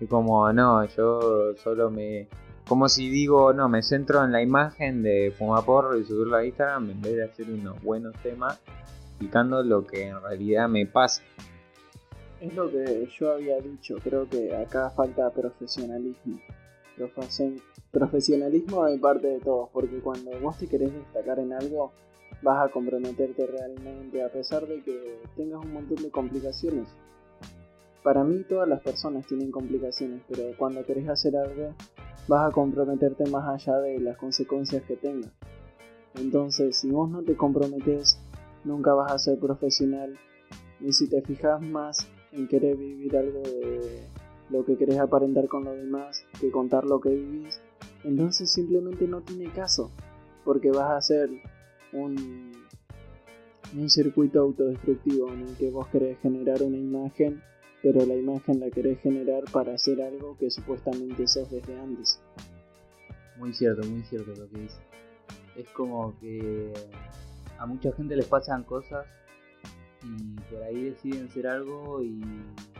Es 0.00 0.08
como, 0.08 0.52
no, 0.52 0.84
yo 0.84 1.54
solo 1.56 1.90
me. 1.90 2.28
Como 2.68 2.88
si 2.88 3.08
digo, 3.08 3.52
no, 3.52 3.68
me 3.68 3.82
centro 3.82 4.24
en 4.24 4.32
la 4.32 4.42
imagen 4.42 5.02
de 5.02 5.32
Fumaporro 5.38 5.96
y 5.96 6.04
subirlo 6.04 6.36
a 6.36 6.44
Instagram 6.44 6.90
en 6.90 7.00
vez 7.00 7.14
de 7.14 7.24
hacer 7.24 7.48
unos 7.48 7.80
buenos 7.82 8.14
temas 8.22 8.60
explicando 9.10 9.62
lo 9.62 9.86
que 9.86 10.08
en 10.08 10.20
realidad 10.20 10.68
me 10.68 10.84
pasa. 10.84 11.22
Es 12.40 12.54
lo 12.54 12.70
que 12.70 13.08
yo 13.18 13.32
había 13.32 13.58
dicho, 13.60 13.96
creo 14.02 14.28
que 14.28 14.54
acá 14.54 14.90
falta 14.90 15.30
profesionalismo. 15.30 16.38
Profesionalismo 17.90 18.84
de 18.84 18.98
parte 18.98 19.26
de 19.28 19.40
todos, 19.40 19.70
porque 19.72 20.00
cuando 20.00 20.38
vos 20.40 20.58
te 20.58 20.66
querés 20.66 20.92
destacar 20.92 21.38
en 21.38 21.52
algo, 21.54 21.92
vas 22.42 22.68
a 22.68 22.70
comprometerte 22.70 23.46
realmente, 23.46 24.22
a 24.22 24.28
pesar 24.28 24.66
de 24.66 24.82
que 24.82 25.20
tengas 25.34 25.64
un 25.64 25.72
montón 25.72 26.02
de 26.02 26.10
complicaciones. 26.10 26.88
Para 28.06 28.22
mí 28.22 28.44
todas 28.48 28.68
las 28.68 28.82
personas 28.82 29.26
tienen 29.26 29.50
complicaciones, 29.50 30.22
pero 30.28 30.44
cuando 30.56 30.86
querés 30.86 31.08
hacer 31.08 31.36
algo, 31.36 31.74
vas 32.28 32.48
a 32.48 32.52
comprometerte 32.52 33.28
más 33.30 33.48
allá 33.48 33.78
de 33.78 33.98
las 33.98 34.16
consecuencias 34.16 34.84
que 34.84 34.94
tenga. 34.94 35.28
Entonces, 36.14 36.76
si 36.76 36.88
vos 36.88 37.10
no 37.10 37.24
te 37.24 37.36
comprometes, 37.36 38.20
nunca 38.62 38.94
vas 38.94 39.10
a 39.10 39.18
ser 39.18 39.40
profesional. 39.40 40.16
Y 40.80 40.92
si 40.92 41.08
te 41.08 41.20
fijas 41.20 41.60
más 41.60 42.06
en 42.30 42.46
querer 42.46 42.76
vivir 42.76 43.16
algo 43.16 43.40
de 43.40 44.06
lo 44.50 44.64
que 44.64 44.76
querés 44.76 45.00
aparentar 45.00 45.48
con 45.48 45.64
los 45.64 45.76
demás 45.76 46.24
que 46.40 46.52
contar 46.52 46.84
lo 46.84 47.00
que 47.00 47.08
vivís, 47.08 47.60
entonces 48.04 48.52
simplemente 48.52 49.08
no 49.08 49.22
tiene 49.22 49.50
caso, 49.50 49.90
porque 50.44 50.70
vas 50.70 50.92
a 50.92 51.00
ser 51.00 51.28
un, 51.92 52.52
un 53.76 53.90
circuito 53.90 54.42
autodestructivo 54.42 55.32
en 55.32 55.40
el 55.40 55.56
que 55.56 55.72
vos 55.72 55.88
querés 55.88 56.20
generar 56.20 56.62
una 56.62 56.76
imagen, 56.76 57.42
pero 57.86 58.04
la 58.04 58.16
imagen 58.16 58.58
la 58.58 58.68
querés 58.68 58.98
generar 59.00 59.44
para 59.52 59.74
hacer 59.74 60.02
algo 60.02 60.36
que 60.38 60.50
supuestamente 60.50 61.24
sos 61.28 61.48
desde 61.48 61.78
antes. 61.78 62.20
Muy 63.36 63.54
cierto, 63.54 63.86
muy 63.86 64.02
cierto 64.02 64.32
lo 64.34 64.48
que 64.48 64.58
dices. 64.58 64.80
Es 65.54 65.68
como 65.70 66.18
que 66.18 66.72
a 67.56 67.64
mucha 67.64 67.92
gente 67.92 68.16
les 68.16 68.26
pasan 68.26 68.64
cosas 68.64 69.06
y 70.02 70.34
por 70.50 70.64
ahí 70.64 70.90
deciden 70.90 71.30
ser 71.30 71.46
algo 71.46 72.02
y, 72.02 72.20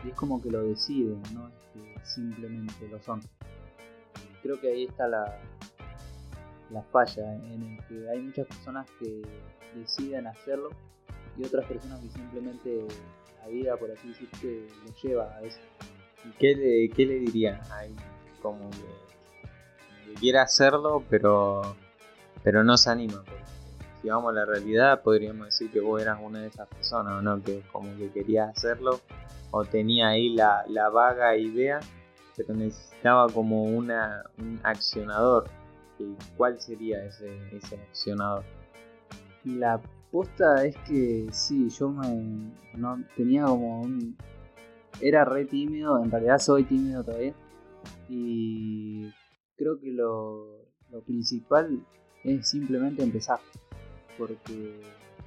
es 0.05 0.13
como 0.15 0.41
que 0.41 0.51
lo 0.51 0.63
deciden, 0.63 1.21
no 1.33 1.47
es 1.47 1.53
que 1.73 2.05
simplemente 2.05 2.89
lo 2.89 3.01
son. 3.01 3.21
Creo 4.43 4.59
que 4.59 4.67
ahí 4.67 4.83
está 4.83 5.07
la, 5.07 5.39
la 6.69 6.83
falla, 6.83 7.33
en 7.33 7.63
el 7.63 7.85
que 7.87 8.09
hay 8.09 8.19
muchas 8.19 8.45
personas 8.45 8.85
que 8.99 9.21
deciden 9.73 10.27
hacerlo 10.27 10.67
y 11.37 11.45
otras 11.45 11.65
personas 11.65 12.01
que 12.01 12.09
simplemente 12.09 12.87
la 13.47 13.53
vida, 13.53 13.77
por 13.77 13.91
así 13.91 14.09
decirlo, 14.09 14.67
lo 14.85 14.93
lleva 15.01 15.35
a 15.35 15.41
eso. 15.41 15.59
¿Qué 16.39 16.55
le, 16.55 16.89
qué 16.89 17.05
le 17.05 17.19
diría 17.19 17.61
a 17.71 17.85
como 18.41 18.69
que, 18.69 20.05
que 20.05 20.13
quiere 20.19 20.39
hacerlo 20.39 21.03
pero 21.09 21.61
pero 22.43 22.63
no 22.63 22.77
se 22.77 22.89
anima? 22.89 23.23
si 24.01 24.09
vamos 24.09 24.31
a 24.31 24.35
la 24.35 24.45
realidad, 24.45 25.01
podríamos 25.01 25.47
decir 25.47 25.71
que 25.71 25.79
vos 25.79 26.01
eras 26.01 26.19
una 26.21 26.41
de 26.41 26.47
esas 26.47 26.67
personas, 26.67 27.23
¿no? 27.23 27.41
Que 27.41 27.61
como 27.71 27.95
que 27.97 28.11
quería 28.11 28.45
hacerlo 28.45 28.99
o 29.51 29.65
tenía 29.65 30.09
ahí 30.09 30.29
la, 30.29 30.89
vaga 30.93 31.35
idea, 31.35 31.79
pero 32.35 32.53
necesitaba 32.53 33.27
como 33.27 33.63
una, 33.63 34.23
un 34.37 34.59
accionador. 34.63 35.49
¿Cuál 36.35 36.59
sería 36.59 37.03
ese, 37.05 37.39
ese 37.55 37.75
accionador? 37.75 38.43
La 39.43 39.81
posta 40.17 40.65
es 40.65 40.75
que 40.77 41.27
sí, 41.31 41.69
yo 41.69 41.89
me 41.89 42.51
no, 42.73 43.03
tenía 43.15 43.45
como 43.45 43.81
un... 43.81 44.17
Era 44.99 45.23
re 45.25 45.45
tímido, 45.45 46.03
en 46.03 46.09
realidad 46.09 46.39
soy 46.39 46.63
tímido 46.63 47.03
todavía. 47.03 47.35
Y 48.09 49.11
creo 49.55 49.79
que 49.79 49.91
lo, 49.91 50.65
lo 50.89 51.01
principal 51.01 51.85
es 52.23 52.49
simplemente 52.49 53.03
empezar 53.03 53.39
porque 54.17 54.81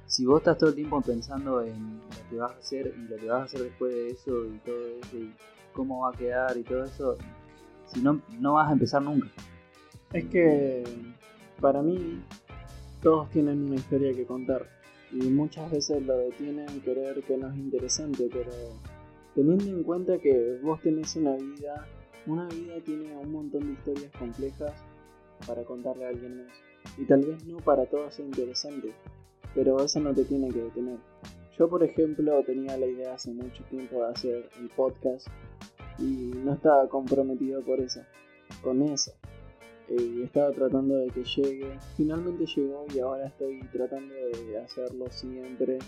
si 0.05 0.25
vos 0.25 0.41
estás 0.41 0.57
todo 0.57 0.71
el 0.71 0.75
tiempo 0.75 1.01
pensando 1.01 1.61
en 1.61 1.99
lo 1.99 2.29
que 2.29 2.35
vas 2.35 2.51
a 2.51 2.57
hacer 2.57 2.93
y 2.97 3.07
lo 3.07 3.15
que 3.15 3.27
vas 3.27 3.41
a 3.41 3.43
hacer 3.45 3.61
después 3.61 3.93
de 3.93 4.09
eso 4.09 4.45
y 4.45 4.57
todo 4.59 4.87
eso 5.01 5.17
y 5.17 5.33
cómo 5.71 6.01
va 6.01 6.09
a 6.09 6.17
quedar 6.17 6.57
y 6.57 6.63
todo 6.63 6.83
eso, 6.83 7.17
si 7.87 8.01
no, 8.01 8.21
no 8.39 8.55
vas 8.55 8.69
a 8.69 8.73
empezar 8.73 9.01
nunca. 9.01 9.29
Es 10.11 10.25
que 10.25 10.83
para 11.61 11.81
mí 11.81 12.21
todos 13.01 13.29
tienen 13.29 13.67
una 13.67 13.75
historia 13.75 14.13
que 14.13 14.25
contar 14.25 14.80
y 15.11 15.29
muchas 15.29 15.69
veces 15.71 16.01
lo 16.03 16.17
detienen 16.17 16.81
querer 16.81 17.21
que 17.23 17.37
no 17.37 17.49
es 17.49 17.57
interesante, 17.57 18.29
pero 18.31 18.51
teniendo 19.35 19.65
en 19.65 19.83
cuenta 19.83 20.17
que 20.19 20.59
vos 20.63 20.81
tenés 20.81 21.15
una 21.15 21.35
vida, 21.35 21.87
una 22.27 22.47
vida 22.47 22.75
tiene 22.85 23.15
un 23.15 23.31
montón 23.31 23.67
de 23.67 23.73
historias 23.73 24.11
complejas 24.17 24.73
para 25.45 25.63
contarle 25.63 26.05
a 26.05 26.09
alguien 26.09 26.45
más 26.45 26.71
y 26.97 27.05
tal 27.05 27.21
vez 27.21 27.45
no 27.45 27.57
para 27.57 27.85
todos 27.85 28.13
sea 28.15 28.25
interesante, 28.25 28.93
pero 29.53 29.83
eso 29.83 29.99
no 29.99 30.13
te 30.13 30.25
tiene 30.25 30.49
que 30.49 30.63
detener. 30.63 30.97
Yo, 31.57 31.69
por 31.69 31.83
ejemplo, 31.83 32.41
tenía 32.43 32.77
la 32.77 32.87
idea 32.87 33.13
hace 33.13 33.31
mucho 33.31 33.63
tiempo 33.65 33.97
de 33.97 34.09
hacer 34.09 34.49
el 34.59 34.69
podcast 34.69 35.27
y 35.99 36.31
no 36.35 36.53
estaba 36.53 36.87
comprometido 36.89 37.61
por 37.61 37.79
eso, 37.79 38.01
con 38.63 38.81
eso. 38.81 39.11
Y 39.97 40.23
estaba 40.23 40.51
tratando 40.51 40.97
de 40.97 41.07
que 41.09 41.23
llegue. 41.23 41.77
Finalmente 41.97 42.45
llegó 42.45 42.85
y 42.93 42.99
ahora 42.99 43.27
estoy 43.27 43.59
tratando 43.71 44.13
de 44.13 44.57
hacerlo 44.59 45.05
siempre, 45.09 45.79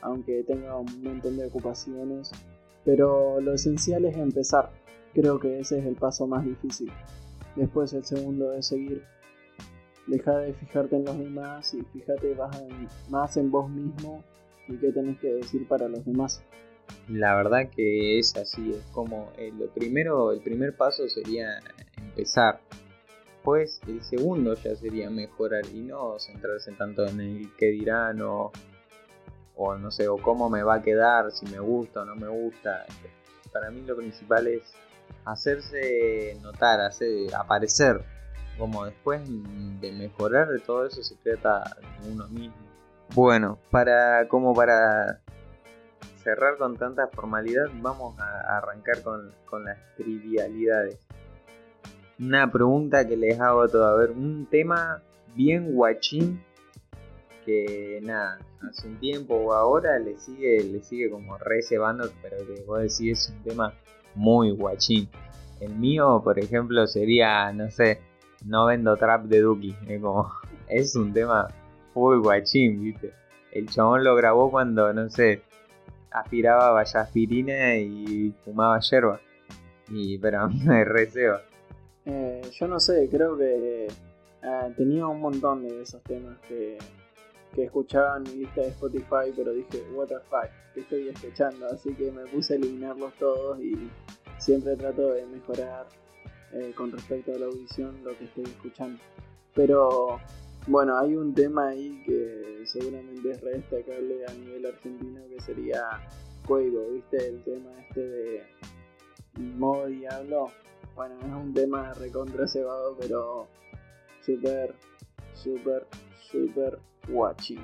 aunque 0.00 0.42
tenga 0.44 0.76
un 0.76 1.02
montón 1.02 1.36
de 1.36 1.46
ocupaciones. 1.46 2.30
Pero 2.84 3.40
lo 3.40 3.54
esencial 3.54 4.04
es 4.04 4.16
empezar. 4.16 4.70
Creo 5.14 5.38
que 5.38 5.60
ese 5.60 5.78
es 5.78 5.86
el 5.86 5.96
paso 5.96 6.26
más 6.26 6.44
difícil. 6.44 6.90
Después 7.56 7.92
el 7.92 8.04
segundo 8.04 8.52
es 8.54 8.66
seguir 8.66 9.02
deja 10.06 10.38
de 10.38 10.52
fijarte 10.54 10.96
en 10.96 11.04
los 11.04 11.18
demás 11.18 11.74
y 11.74 11.82
fíjate 11.92 12.36
más 13.08 13.36
en 13.36 13.50
vos 13.50 13.70
mismo 13.70 14.24
y 14.68 14.76
qué 14.76 14.92
tenés 14.92 15.18
que 15.18 15.28
decir 15.28 15.66
para 15.68 15.88
los 15.88 16.04
demás. 16.04 16.42
La 17.08 17.34
verdad 17.34 17.68
que 17.74 18.18
es 18.18 18.36
así, 18.36 18.70
es 18.70 18.84
como 18.92 19.32
eh, 19.36 19.52
lo 19.56 19.68
primero, 19.68 20.32
el 20.32 20.40
primer 20.40 20.76
paso 20.76 21.08
sería 21.08 21.60
empezar. 21.96 22.60
Pues 23.42 23.80
el 23.88 24.02
segundo 24.02 24.54
ya 24.54 24.76
sería 24.76 25.10
mejorar 25.10 25.66
y 25.66 25.80
no 25.80 26.18
centrarse 26.18 26.72
tanto 26.72 27.06
en 27.06 27.20
el 27.20 27.50
qué 27.56 27.66
dirán 27.66 28.20
o, 28.22 28.52
o 29.56 29.74
no 29.76 29.90
sé, 29.90 30.08
o 30.08 30.16
cómo 30.16 30.48
me 30.48 30.62
va 30.62 30.76
a 30.76 30.82
quedar, 30.82 31.30
si 31.32 31.46
me 31.46 31.58
gusta 31.58 32.02
o 32.02 32.04
no 32.04 32.14
me 32.14 32.28
gusta. 32.28 32.86
Para 33.52 33.70
mí 33.70 33.82
lo 33.82 33.96
principal 33.96 34.46
es 34.46 34.62
hacerse 35.24 36.38
notar, 36.40 36.80
hacer, 36.80 37.34
aparecer 37.34 38.04
como 38.58 38.84
después 38.84 39.22
de 39.80 39.92
mejorar 39.92 40.48
de 40.48 40.58
todo 40.60 40.86
eso 40.86 41.02
se 41.02 41.16
trata 41.16 41.64
de 42.02 42.12
uno 42.12 42.28
mismo. 42.28 42.54
Bueno, 43.14 43.58
para 43.70 44.28
como 44.28 44.54
para 44.54 45.20
cerrar 46.22 46.56
con 46.56 46.76
tanta 46.76 47.08
formalidad, 47.08 47.66
vamos 47.74 48.18
a 48.18 48.58
arrancar 48.58 49.02
con, 49.02 49.32
con 49.46 49.64
las 49.64 49.78
trivialidades. 49.96 50.98
Una 52.22 52.52
pregunta 52.52 53.06
que 53.08 53.16
les 53.16 53.40
hago 53.40 53.62
a 53.62 53.68
todo, 53.68 53.84
a 53.84 53.96
ver, 53.96 54.12
un 54.12 54.46
tema 54.46 55.02
bien 55.34 55.74
guachín 55.74 56.40
que 57.44 57.98
nada, 58.00 58.38
hace 58.60 58.86
un 58.86 59.00
tiempo 59.00 59.34
o 59.34 59.52
ahora 59.52 59.98
le 59.98 60.16
sigue, 60.18 60.62
le 60.62 60.84
sigue 60.84 61.10
como 61.10 61.36
recebando, 61.38 62.08
pero 62.22 62.36
que 62.46 62.62
vos 62.62 62.78
decís 62.78 63.18
es 63.18 63.34
un 63.36 63.42
tema 63.42 63.74
muy 64.14 64.52
guachín. 64.52 65.08
El 65.58 65.74
mío, 65.74 66.20
por 66.22 66.38
ejemplo, 66.38 66.86
sería, 66.86 67.52
no 67.52 67.68
sé, 67.72 68.00
no 68.46 68.66
vendo 68.66 68.96
trap 68.96 69.24
de 69.24 69.40
Duki. 69.40 69.74
Es 69.88 70.00
como, 70.00 70.30
es 70.68 70.94
un 70.94 71.12
tema 71.12 71.48
muy 71.92 72.18
guachín, 72.18 72.84
¿viste? 72.84 73.12
El 73.50 73.68
chabón 73.68 74.04
lo 74.04 74.14
grabó 74.14 74.48
cuando, 74.48 74.92
no 74.92 75.10
sé, 75.10 75.42
aspiraba 76.12 76.80
aspirina 76.80 77.74
y 77.76 78.32
fumaba 78.44 78.78
yerba. 78.78 79.20
Y, 79.88 80.18
pero 80.18 80.48
me 80.64 80.84
receba. 80.84 81.42
Eh, 82.04 82.42
yo 82.52 82.68
no 82.68 82.80
sé, 82.80 83.08
creo 83.10 83.36
que 83.36 83.86
eh, 83.86 84.74
tenía 84.76 85.06
un 85.06 85.20
montón 85.20 85.62
de 85.62 85.82
esos 85.82 86.02
temas 86.02 86.38
que, 86.48 86.78
que 87.54 87.64
escuchaba 87.64 88.16
en 88.16 88.22
mi 88.24 88.44
lista 88.44 88.62
de 88.62 88.68
Spotify, 88.68 89.32
pero 89.36 89.52
dije, 89.52 89.82
what 89.94 90.08
the 90.08 90.18
fuck, 90.28 90.48
¿qué 90.74 90.80
estoy 90.80 91.08
escuchando? 91.08 91.66
Así 91.66 91.94
que 91.94 92.10
me 92.10 92.24
puse 92.26 92.54
a 92.54 92.56
eliminarlos 92.56 93.12
todos 93.14 93.60
y 93.60 93.90
siempre 94.38 94.76
trato 94.76 95.12
de 95.12 95.26
mejorar 95.26 95.86
eh, 96.52 96.72
con 96.76 96.90
respecto 96.90 97.32
a 97.32 97.38
la 97.38 97.46
audición 97.46 98.02
lo 98.04 98.16
que 98.18 98.24
estoy 98.24 98.44
escuchando. 98.44 99.00
Pero 99.54 100.20
bueno, 100.66 100.98
hay 100.98 101.16
un 101.16 101.34
tema 101.34 101.68
ahí 101.68 102.02
que 102.04 102.62
seguramente 102.66 103.30
es 103.30 103.40
re 103.40 103.52
destacable 103.58 104.24
a 104.26 104.32
nivel 104.34 104.66
argentino 104.66 105.20
que 105.28 105.40
sería 105.40 105.82
Cuevo, 106.46 106.90
¿viste? 106.92 107.28
El 107.28 107.42
tema 107.44 107.70
este 107.80 108.00
de 108.00 108.42
modo 109.56 109.86
diablo. 109.86 110.50
Bueno, 110.94 111.14
es 111.20 111.32
un 111.32 111.54
tema 111.54 111.92
recontra 111.94 112.46
cebado, 112.46 112.96
pero 113.00 113.48
súper, 114.24 114.74
súper, 115.34 115.86
súper 116.30 116.78
watching. 117.08 117.60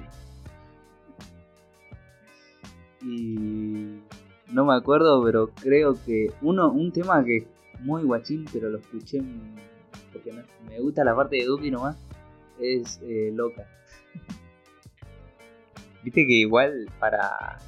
Y 3.03 4.01
no 4.51 4.65
me 4.65 4.75
acuerdo, 4.75 5.23
pero 5.25 5.51
creo 5.63 5.95
que 6.05 6.33
uno, 6.43 6.71
un 6.73 6.91
tema 6.91 7.25
que 7.25 7.47
muy 7.81 8.03
guachín, 8.03 8.45
pero 8.53 8.71
lo 8.71 8.79
escuché 8.79 9.23
porque 10.13 10.33
me 10.69 10.81
gusta 10.81 11.05
la 11.05 11.15
parte 11.15 11.37
de 11.37 11.45
Duki 11.45 11.71
nomás, 11.71 11.97
es 12.59 12.99
eh, 13.03 13.31
loca. 13.33 13.67
Viste 16.03 16.27
que 16.27 16.33
igual 16.33 16.89
para... 16.99 17.59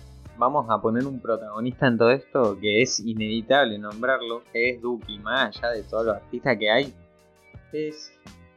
vamos 0.41 0.65
a 0.71 0.81
poner 0.81 1.07
un 1.07 1.21
protagonista 1.21 1.87
en 1.87 1.99
todo 1.99 2.11
esto 2.11 2.59
que 2.59 2.81
es 2.81 2.99
inevitable 2.99 3.79
nombrarlo, 3.79 4.43
que 4.51 4.71
es 4.71 4.81
Duki, 4.81 5.19
más 5.19 5.55
allá 5.59 5.73
de 5.73 5.83
todos 5.83 6.07
los 6.07 6.17
artistas 6.17 6.57
que 6.57 6.71
hay, 6.71 6.95
es, 7.73 8.11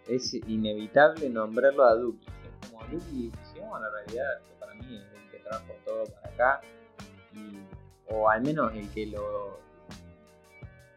es 0.07 0.33
inevitable 0.33 1.29
nombrarlo 1.29 1.83
a 1.83 1.93
Duki. 1.95 2.25
Como 2.71 2.85
Duki, 2.85 3.29
si 3.51 3.59
vamos 3.59 3.79
a 3.79 3.81
la 3.81 3.89
realidad, 3.91 4.39
para 4.61 4.73
mí 4.75 4.95
es 4.95 5.21
el 5.21 5.29
que 5.29 5.39
trajo 5.39 5.73
todo 5.85 6.05
para 6.05 6.33
acá, 6.33 6.61
o 8.07 8.29
al 8.29 8.41
menos 8.41 8.73
el 8.73 8.89
que 8.91 9.07
lo... 9.07 9.59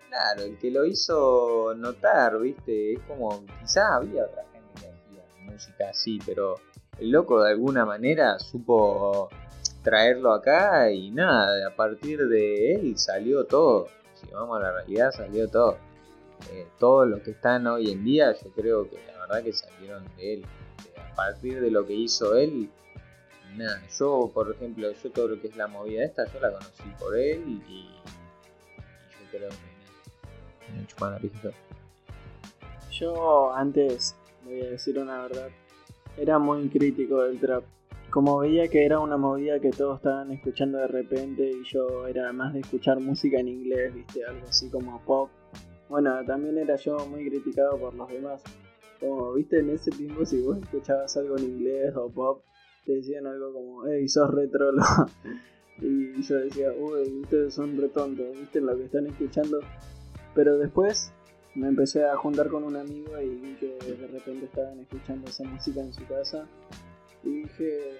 Claro, 0.08 0.42
el 0.44 0.56
que 0.58 0.70
lo 0.70 0.84
hizo 0.84 1.74
notar, 1.76 2.38
viste, 2.38 2.92
es 2.92 3.00
como, 3.08 3.44
quizás 3.60 3.90
había 3.90 4.24
otra 4.24 4.44
gente 4.52 4.80
que 4.80 5.20
hacía 5.20 5.52
música 5.52 5.90
así, 5.90 6.20
pero 6.24 6.54
el 7.00 7.10
loco 7.10 7.42
de 7.42 7.50
alguna 7.50 7.84
manera 7.84 8.38
supo 8.38 9.28
traerlo 9.86 10.32
acá 10.32 10.90
y 10.90 11.12
nada, 11.12 11.68
a 11.68 11.76
partir 11.76 12.26
de 12.26 12.74
él 12.74 12.98
salió 12.98 13.44
todo. 13.44 13.86
Si 14.14 14.28
vamos 14.32 14.58
a 14.58 14.60
la 14.60 14.72
realidad, 14.72 15.12
salió 15.12 15.48
todo. 15.48 15.78
Eh, 16.50 16.66
todos 16.80 17.06
los 17.06 17.20
que 17.20 17.30
están 17.30 17.68
hoy 17.68 17.92
en 17.92 18.02
día, 18.02 18.32
yo 18.32 18.50
creo 18.50 18.90
que 18.90 18.96
la 19.06 19.20
verdad 19.20 19.44
que 19.44 19.52
salieron 19.52 20.04
de 20.16 20.34
él. 20.34 20.40
Eh, 20.42 21.00
a 21.00 21.14
partir 21.14 21.60
de 21.60 21.70
lo 21.70 21.86
que 21.86 21.92
hizo 21.92 22.36
él, 22.36 22.68
nada. 23.56 23.80
Yo, 23.96 24.28
por 24.34 24.50
ejemplo, 24.50 24.90
yo 24.90 25.10
todo 25.12 25.28
lo 25.28 25.40
que 25.40 25.46
es 25.46 25.56
la 25.56 25.68
movida 25.68 26.04
esta, 26.04 26.24
yo 26.32 26.40
la 26.40 26.50
conocí 26.50 26.82
por 26.98 27.16
él 27.16 27.62
y, 27.68 27.88
yo 28.74 29.38
creo 29.38 29.48
que 29.50 30.72
me 30.76 30.84
chupan 30.88 31.12
la 31.12 31.18
pija 31.20 31.50
Yo 32.90 33.54
antes, 33.54 34.16
voy 34.44 34.62
a 34.62 34.70
decir 34.70 34.98
una 34.98 35.22
verdad, 35.22 35.48
era 36.16 36.40
muy 36.40 36.68
crítico 36.70 37.22
del 37.22 37.38
trap. 37.38 37.62
Como 38.16 38.38
veía 38.38 38.66
que 38.68 38.86
era 38.86 38.98
una 38.98 39.18
movida 39.18 39.60
que 39.60 39.68
todos 39.68 39.98
estaban 39.98 40.32
escuchando 40.32 40.78
de 40.78 40.86
repente 40.86 41.50
y 41.50 41.62
yo 41.70 42.06
era 42.06 42.32
más 42.32 42.54
de 42.54 42.60
escuchar 42.60 42.98
música 42.98 43.38
en 43.38 43.48
inglés, 43.48 43.92
viste, 43.94 44.24
algo 44.24 44.46
así 44.48 44.70
como 44.70 45.02
pop. 45.04 45.28
Bueno, 45.90 46.24
también 46.24 46.56
era 46.56 46.76
yo 46.76 46.96
muy 47.08 47.28
criticado 47.28 47.78
por 47.78 47.92
los 47.92 48.08
demás. 48.08 48.42
Como, 49.00 49.34
viste, 49.34 49.58
en 49.58 49.68
ese 49.68 49.90
tiempo 49.90 50.24
si 50.24 50.40
vos 50.40 50.56
escuchabas 50.62 51.14
algo 51.18 51.36
en 51.36 51.44
inglés 51.44 51.94
o 51.94 52.08
pop, 52.08 52.40
te 52.86 52.92
decían 52.92 53.26
algo 53.26 53.52
como, 53.52 53.86
hey, 53.86 54.08
sos 54.08 54.30
retrolo. 54.30 54.82
y 55.82 56.22
yo 56.22 56.36
decía, 56.36 56.72
uy, 56.72 57.20
ustedes 57.20 57.52
son 57.52 57.76
retontos, 57.76 58.28
viste 58.32 58.62
lo 58.62 58.74
que 58.78 58.84
están 58.84 59.06
escuchando. 59.08 59.60
Pero 60.34 60.56
después 60.56 61.12
me 61.54 61.68
empecé 61.68 62.06
a 62.06 62.16
juntar 62.16 62.48
con 62.48 62.64
un 62.64 62.76
amigo 62.76 63.20
y 63.20 63.28
vi 63.28 63.56
que 63.56 63.76
de 63.76 64.06
repente 64.06 64.46
estaban 64.46 64.80
escuchando 64.80 65.28
esa 65.28 65.44
música 65.44 65.82
en 65.82 65.92
su 65.92 66.06
casa 66.06 66.48
y 67.26 67.42
dije 67.42 67.98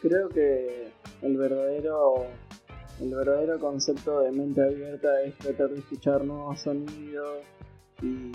creo 0.00 0.28
que 0.28 0.92
el 1.22 1.36
verdadero 1.36 2.26
el 3.00 3.14
verdadero 3.14 3.58
concepto 3.58 4.20
de 4.20 4.32
mente 4.32 4.62
abierta 4.62 5.22
es 5.22 5.36
tratar 5.38 5.70
de 5.70 5.78
escuchar 5.78 6.24
nuevos 6.24 6.60
sonidos 6.60 7.38
y, 8.02 8.32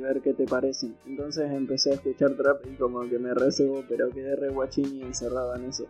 ver 0.00 0.20
qué 0.20 0.34
te 0.34 0.46
parecen. 0.46 0.96
Entonces 1.06 1.50
empecé 1.50 1.90
a 1.90 1.94
escuchar 1.94 2.32
trap 2.34 2.64
y 2.66 2.74
como 2.76 3.00
que 3.08 3.18
me 3.18 3.34
recebo, 3.34 3.84
pero 3.88 4.10
quedé 4.10 4.36
re 4.36 4.50
guachín 4.50 4.96
y 4.96 5.02
encerrado 5.02 5.54
en 5.56 5.64
eso. 5.66 5.86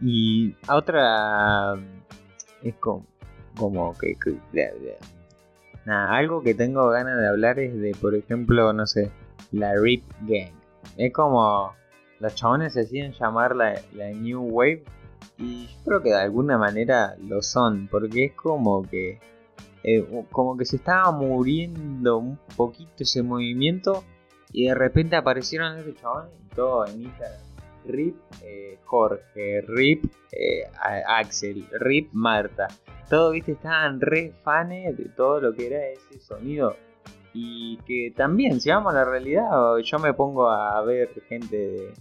Y 0.00 0.54
otra 0.68 1.74
es 2.62 2.74
como, 2.76 3.06
como 3.56 3.96
que 3.98 4.16
Nada, 5.84 6.16
algo 6.16 6.42
que 6.42 6.54
tengo 6.54 6.88
ganas 6.88 7.18
de 7.18 7.28
hablar 7.28 7.58
es 7.58 7.78
de, 7.78 7.94
por 8.00 8.14
ejemplo, 8.14 8.72
no 8.72 8.86
sé, 8.86 9.10
la 9.52 9.74
Rip 9.74 10.04
Gang. 10.22 10.52
Es 10.96 11.12
como 11.12 11.74
los 12.20 12.34
chabones 12.34 12.74
se 12.74 12.80
deciden 12.80 13.12
llamar 13.12 13.54
la, 13.56 13.80
New 14.14 14.42
Wave 14.42 14.84
y 15.38 15.66
yo 15.66 15.78
creo 15.84 16.02
que 16.02 16.08
de 16.10 16.20
alguna 16.20 16.58
manera 16.58 17.16
lo 17.20 17.42
son, 17.42 17.88
porque 17.88 18.26
es 18.26 18.32
como 18.32 18.82
que 18.82 19.18
eh, 19.82 20.04
como 20.32 20.56
que 20.56 20.64
se 20.64 20.76
estaba 20.76 21.12
muriendo 21.12 22.18
un 22.18 22.38
poquito 22.56 22.92
ese 22.98 23.22
movimiento 23.22 24.04
y 24.52 24.66
de 24.66 24.74
repente 24.74 25.16
aparecieron 25.16 25.78
esos 25.78 25.94
chabones 25.96 26.32
y 26.44 26.54
todo 26.54 26.86
en 26.86 27.02
Instagram. 27.02 27.40
Rip 27.88 28.16
eh, 28.42 28.80
Jorge, 28.84 29.60
Rip 29.68 30.06
eh, 30.32 30.64
Axel, 31.06 31.64
Rip 31.78 32.08
Marta 32.12 32.66
todos, 33.08 33.32
viste, 33.32 33.52
estaban 33.52 34.00
re 34.00 34.32
fanes 34.42 34.96
de 34.96 35.04
todo 35.04 35.40
lo 35.40 35.54
que 35.54 35.66
era 35.66 35.86
ese 35.86 36.18
sonido. 36.20 36.76
Y 37.32 37.76
que 37.86 38.12
también, 38.16 38.60
si 38.60 38.70
vamos 38.70 38.94
a 38.94 38.96
la 38.96 39.04
realidad, 39.04 39.76
yo 39.82 39.98
me 39.98 40.14
pongo 40.14 40.50
a 40.50 40.80
ver 40.82 41.10
gente 41.28 41.56
de 41.56 41.92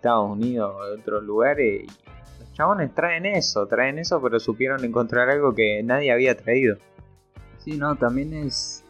Estados 0.00 0.30
Unidos 0.30 0.74
o 0.74 0.86
de 0.86 1.00
otros 1.00 1.22
lugares 1.22 1.84
y 1.84 1.86
los 2.40 2.52
chabones 2.54 2.94
traen 2.94 3.26
eso, 3.26 3.66
traen 3.66 3.98
eso, 3.98 4.20
pero 4.22 4.40
supieron 4.40 4.82
encontrar 4.82 5.28
algo 5.28 5.54
que 5.54 5.82
nadie 5.82 6.10
había 6.10 6.34
traído. 6.34 6.76
Sí, 7.58 7.76
no, 7.76 7.94
también 7.96 8.32
es, 8.32 8.82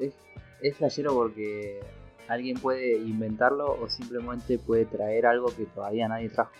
es, 0.00 0.14
es 0.62 0.74
flashero 0.74 1.12
porque 1.12 1.80
alguien 2.28 2.56
puede 2.58 2.96
inventarlo 2.96 3.78
o 3.78 3.90
simplemente 3.90 4.58
puede 4.58 4.86
traer 4.86 5.26
algo 5.26 5.48
que 5.54 5.66
todavía 5.66 6.08
nadie 6.08 6.30
trajo. 6.30 6.52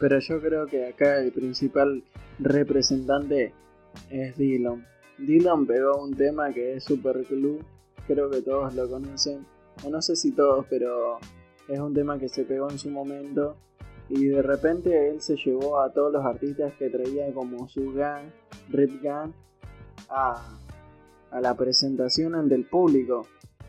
Pero 0.00 0.18
yo 0.18 0.40
creo 0.40 0.66
que 0.66 0.88
acá 0.88 1.20
el 1.20 1.30
principal 1.30 2.02
representante 2.40 3.52
es 4.10 4.36
Dylan. 4.36 4.84
Dylan 5.18 5.66
pegó 5.66 6.02
un 6.02 6.14
tema 6.14 6.52
que 6.52 6.74
es 6.74 6.82
Super 6.82 7.22
Club, 7.22 7.64
creo 8.08 8.28
que 8.28 8.42
todos 8.42 8.74
lo 8.74 8.90
conocen, 8.90 9.46
o 9.84 9.88
no 9.90 10.02
sé 10.02 10.16
si 10.16 10.32
todos, 10.32 10.66
pero 10.68 11.20
es 11.68 11.78
un 11.78 11.94
tema 11.94 12.18
que 12.18 12.28
se 12.28 12.44
pegó 12.44 12.70
en 12.70 12.78
su 12.78 12.90
momento 12.90 13.56
y 14.08 14.26
de 14.26 14.42
repente 14.42 15.10
él 15.10 15.20
se 15.20 15.36
llevó 15.36 15.80
a 15.80 15.92
todos 15.92 16.12
los 16.12 16.24
artistas 16.24 16.74
que 16.78 16.90
traía 16.90 17.32
como 17.32 17.68
su 17.68 17.92
gang, 17.92 18.24
Rip 18.70 19.02
Gang, 19.02 19.32
a, 20.10 20.58
a 21.30 21.40
la 21.40 21.54
presentación 21.54 22.34
ante 22.34 22.54
el 22.54 22.66
público. 22.66 23.26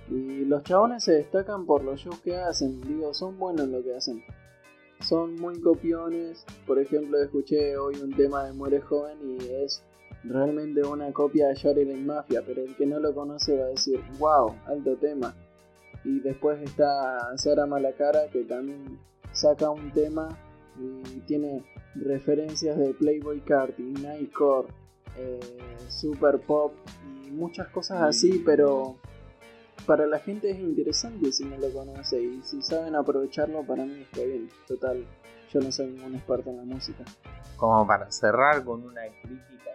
Y 0.09 0.45
los 0.45 0.63
chabones 0.63 1.03
se 1.03 1.13
destacan 1.13 1.65
por 1.65 1.83
los 1.83 1.99
shows 1.99 2.19
que 2.19 2.35
hacen, 2.35 2.81
digo, 2.81 3.13
son 3.13 3.39
buenos 3.39 3.65
en 3.65 3.71
lo 3.71 3.83
que 3.83 3.95
hacen. 3.95 4.23
Son 4.99 5.35
muy 5.35 5.59
copiones, 5.61 6.45
por 6.65 6.79
ejemplo 6.79 7.21
escuché 7.21 7.77
hoy 7.77 7.95
un 7.97 8.13
tema 8.13 8.45
de 8.45 8.53
Muere 8.53 8.81
Joven 8.81 9.17
y 9.23 9.45
es 9.63 9.83
realmente 10.23 10.83
una 10.83 11.11
copia 11.11 11.47
de 11.49 11.55
Shaolin 11.55 12.05
Mafia, 12.05 12.43
pero 12.45 12.63
el 12.63 12.75
que 12.75 12.85
no 12.85 12.99
lo 12.99 13.13
conoce 13.13 13.57
va 13.57 13.65
a 13.65 13.69
decir, 13.69 13.99
wow, 14.19 14.53
alto 14.67 14.95
tema. 14.95 15.35
Y 16.05 16.19
después 16.19 16.61
está 16.61 17.35
Sara 17.37 17.65
Malacara, 17.65 18.27
que 18.31 18.43
también 18.43 18.99
saca 19.31 19.69
un 19.69 19.91
tema 19.91 20.37
y 20.77 21.19
tiene 21.21 21.63
referencias 21.95 22.77
de 22.77 22.93
Playboy 22.93 23.41
Carti, 23.41 23.83
Nightcore, 23.83 24.67
eh, 25.17 25.39
Super 25.87 26.39
Pop 26.39 26.73
y 27.25 27.31
muchas 27.31 27.67
cosas 27.69 28.01
así, 28.01 28.43
pero 28.45 28.97
para 29.85 30.05
la 30.05 30.19
gente 30.19 30.51
es 30.51 30.59
interesante 30.59 31.31
si 31.31 31.45
no 31.45 31.57
lo 31.57 31.71
conoce 31.71 32.21
y 32.21 32.41
si 32.43 32.61
saben 32.61 32.95
aprovecharlo, 32.95 33.63
para 33.63 33.85
mí 33.85 34.01
está 34.01 34.23
bien. 34.23 34.49
Total, 34.67 35.05
yo 35.51 35.59
no 35.59 35.71
soy 35.71 35.91
ningún 35.91 36.15
experto 36.15 36.49
en 36.49 36.57
la 36.57 36.63
música. 36.63 37.03
Como 37.55 37.87
para 37.87 38.11
cerrar 38.11 38.63
con 38.63 38.83
una 38.83 39.01
crítica 39.21 39.71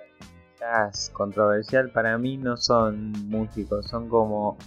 controversial 1.13 1.91
para 1.91 2.19
mí 2.19 2.37
no 2.37 2.57
son 2.57 3.13
músicos, 3.29 3.87
son 3.87 4.09
como, 4.09 4.59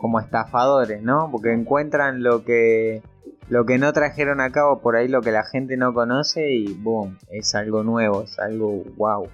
como 0.00 0.18
estafadores, 0.18 1.02
¿no? 1.02 1.28
Porque 1.30 1.52
encuentran 1.52 2.22
lo 2.22 2.44
que, 2.44 3.02
lo 3.48 3.66
que 3.66 3.78
no 3.78 3.92
trajeron 3.92 4.40
a 4.40 4.50
cabo 4.50 4.80
por 4.80 4.96
ahí, 4.96 5.08
lo 5.08 5.20
que 5.20 5.30
la 5.30 5.44
gente 5.44 5.76
no 5.76 5.92
conoce 5.92 6.52
y 6.52 6.72
boom, 6.72 7.18
es 7.28 7.54
algo 7.54 7.82
nuevo, 7.82 8.22
es 8.22 8.38
algo 8.38 8.82
wow. 8.96 9.28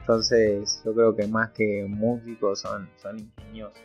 Entonces 0.00 0.80
yo 0.84 0.94
creo 0.94 1.14
que 1.14 1.26
más 1.26 1.50
que 1.50 1.86
músicos 1.88 2.60
son, 2.60 2.88
son 2.96 3.18
ingeniosos. 3.18 3.78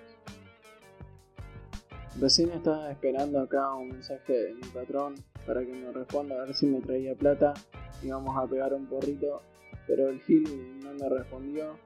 Recién 2.20 2.52
estaba 2.52 2.92
esperando 2.92 3.42
acá 3.42 3.74
un 3.74 3.90
mensaje 3.90 4.34
de 4.34 4.54
mi 4.54 4.68
patrón 4.74 5.16
para 5.46 5.62
que 5.62 5.74
me 5.74 5.92
responda 5.92 6.36
a 6.36 6.46
ver 6.46 6.54
si 6.54 6.68
me 6.68 6.80
traía 6.82 7.16
plata 7.16 7.54
y 8.04 8.10
vamos 8.10 8.38
a 8.38 8.48
pegar 8.48 8.74
un 8.74 8.86
porrito 8.86 9.42
pero 9.88 10.10
el 10.10 10.22
Gil 10.22 10.80
no 10.84 10.94
me 10.94 11.10
respondió. 11.10 11.78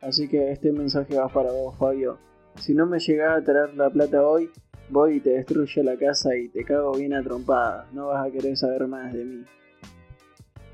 Así 0.00 0.28
que 0.28 0.52
este 0.52 0.72
mensaje 0.72 1.16
va 1.16 1.28
para 1.28 1.50
vos, 1.50 1.76
Fabio. 1.78 2.18
Si 2.56 2.74
no 2.74 2.86
me 2.86 2.98
llegás 2.98 3.38
a 3.38 3.44
traer 3.44 3.74
la 3.74 3.90
plata 3.90 4.22
hoy, 4.22 4.50
voy 4.88 5.16
y 5.16 5.20
te 5.20 5.30
destruyo 5.30 5.82
la 5.82 5.96
casa 5.96 6.34
y 6.36 6.48
te 6.48 6.64
cago 6.64 6.92
bien 6.92 7.14
a 7.14 7.22
trompadas. 7.22 7.92
No 7.92 8.08
vas 8.08 8.26
a 8.26 8.30
querer 8.30 8.56
saber 8.56 8.86
más 8.86 9.12
de 9.12 9.24
mí. 9.24 9.44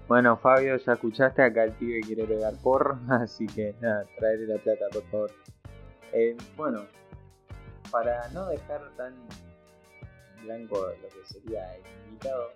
Bueno, 0.08 0.36
Fabio, 0.36 0.76
ya 0.76 0.94
escuchaste 0.94 1.42
acá 1.42 1.64
el 1.64 1.72
pibe 1.72 2.00
quiere 2.00 2.24
pegar 2.24 2.54
por, 2.62 2.98
así 3.08 3.46
que 3.46 3.74
nada, 3.80 4.04
traerle 4.18 4.46
la 4.46 4.58
plata, 4.60 4.86
por 4.92 5.04
favor. 5.04 5.30
Eh, 6.12 6.36
bueno, 6.56 6.84
para 7.90 8.28
no 8.30 8.46
dejar 8.48 8.90
tan 8.96 9.14
blanco 10.44 10.88
lo 11.00 11.08
que 11.08 11.24
sería 11.26 11.76
el 11.76 11.82
invitado, 12.08 12.48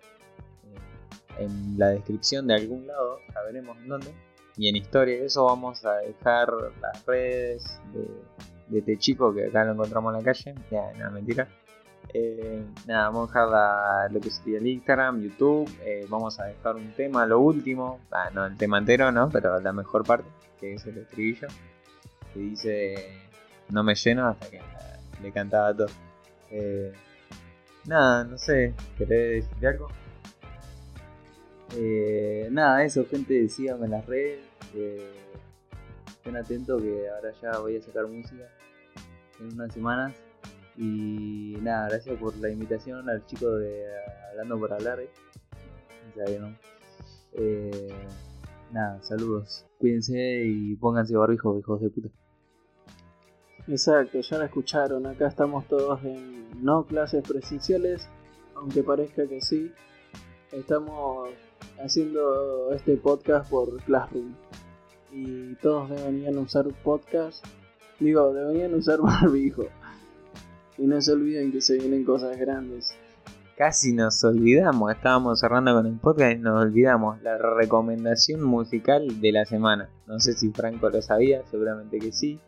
en 1.39 1.79
la 1.79 1.91
descripción 1.91 2.47
de 2.47 2.55
algún 2.55 2.87
lado, 2.87 3.19
ya 3.33 3.43
veremos 3.43 3.77
en 3.79 3.89
dónde. 3.89 4.15
Y 4.57 4.69
en 4.69 4.77
historia 4.77 5.19
de 5.19 5.27
eso 5.27 5.45
vamos 5.45 5.85
a 5.85 5.95
dejar 5.97 6.49
las 6.81 7.07
redes 7.07 7.81
de, 7.93 8.09
este 8.73 8.97
chico 8.99 9.35
que 9.35 9.47
acá 9.47 9.65
lo 9.65 9.73
encontramos 9.73 10.13
en 10.15 10.19
la 10.19 10.25
calle. 10.25 10.55
Ya, 10.71 10.93
no, 10.99 11.11
mentira. 11.11 11.49
Eh, 12.13 12.63
nada, 12.87 13.09
vamos 13.09 13.31
a 13.35 13.45
dejar 13.45 14.13
lo 14.13 14.21
que 14.21 14.31
sería 14.31 14.59
el 14.59 14.67
Instagram, 14.67 15.23
YouTube. 15.23 15.69
eh, 15.83 16.07
vamos 16.09 16.39
a 16.39 16.45
dejar 16.45 16.77
un 16.77 16.93
tema, 16.93 17.27
lo 17.27 17.41
último. 17.41 18.01
Ah, 18.11 18.31
no 18.33 18.45
el 18.47 18.57
tema 18.57 18.79
entero, 18.79 19.11
¿no? 19.11 19.31
Pero 19.31 19.59
la 19.61 19.73
mejor 19.73 20.05
parte, 20.05 20.29
que 20.61 20.75
es 20.75 20.87
el 20.87 20.99
estribillo. 20.99 21.49
Que 22.33 22.41
dice: 22.41 22.95
No 23.71 23.83
me 23.83 23.95
lleno 23.95 24.29
hasta 24.29 24.49
que 24.51 24.61
le 25.23 25.33
cantaba 25.33 25.75
todo. 25.75 25.89
Eh, 26.51 26.93
nada, 27.87 28.25
no 28.25 28.39
sé, 28.39 28.75
¿querés 28.97 29.49
decir 29.49 29.69
algo? 29.69 29.89
Nada, 32.51 32.85
eso, 32.85 33.05
gente, 33.11 33.49
síganme 33.49 33.87
en 33.87 33.91
las 33.93 34.07
redes. 34.07 34.41
Estén 36.25 36.37
atentos 36.37 36.81
que 36.81 37.07
ahora 37.11 37.33
ya 37.43 37.59
voy 37.59 37.77
a 37.77 37.83
sacar 37.83 38.07
música 38.07 38.49
en 39.41 39.53
unas 39.53 39.75
semanas. 39.75 40.17
Y 40.77 41.57
nada, 41.61 41.89
gracias 41.91 42.19
por 42.19 42.35
la 42.39 42.49
invitación 42.49 43.09
al 43.11 43.25
chico 43.27 43.51
de 43.57 43.85
Hablando 44.31 44.59
por 44.59 44.73
Hablar. 44.73 45.01
eh. 45.01 45.11
Eh, 47.33 47.93
nada, 48.73 49.03
saludos. 49.03 49.67
Cuídense 49.79 50.45
y 50.47 50.75
pónganse 50.77 51.15
barbijo, 51.15 51.59
hijos 51.59 51.81
de 51.83 51.91
puta. 51.91 52.09
Exacto, 53.69 54.21
ya 54.21 54.39
la 54.39 54.47
escucharon. 54.47 55.07
Acá 55.07 55.29
estamos 55.29 55.67
todos 55.69 56.03
en 56.05 56.65
no 56.65 56.87
clases 56.87 57.23
presenciales, 57.27 58.09
aunque 58.55 58.83
parezca 58.83 59.27
que 59.27 59.43
sí. 59.43 59.71
Estamos 60.53 61.31
haciendo 61.79 62.73
este 62.73 62.97
podcast 62.97 63.51
por 63.51 63.77
Classroom. 63.85 64.35
Y 65.15 65.55
todos 65.57 65.91
deberían 65.91 66.37
usar 66.39 66.67
podcast. 66.83 67.47
Digo, 68.01 68.35
deberían 68.35 68.75
usar 68.75 69.01
barbijo. 69.03 69.67
Y 70.77 70.87
no 70.87 71.01
se 71.01 71.13
olviden 71.13 71.53
que 71.53 71.61
se 71.61 71.79
vienen 71.79 72.05
cosas 72.05 72.37
grandes. 72.37 72.97
Casi 73.57 73.93
nos 73.93 74.25
olvidamos, 74.25 74.91
estábamos 74.91 75.39
cerrando 75.39 75.73
con 75.73 75.87
el 75.87 75.97
podcast 76.01 76.33
y 76.33 76.41
nos 76.41 76.61
olvidamos 76.61 77.23
la 77.23 77.39
recomendación 77.39 78.43
musical 78.43 79.21
de 79.21 79.31
la 79.31 79.45
semana. 79.45 79.89
No 80.09 80.19
sé 80.19 80.33
si 80.33 80.51
Franco 80.51 80.91
lo 80.91 81.01
sabía, 81.01 81.45
seguramente 81.49 82.01
que 82.01 82.11
sí. 82.11 82.41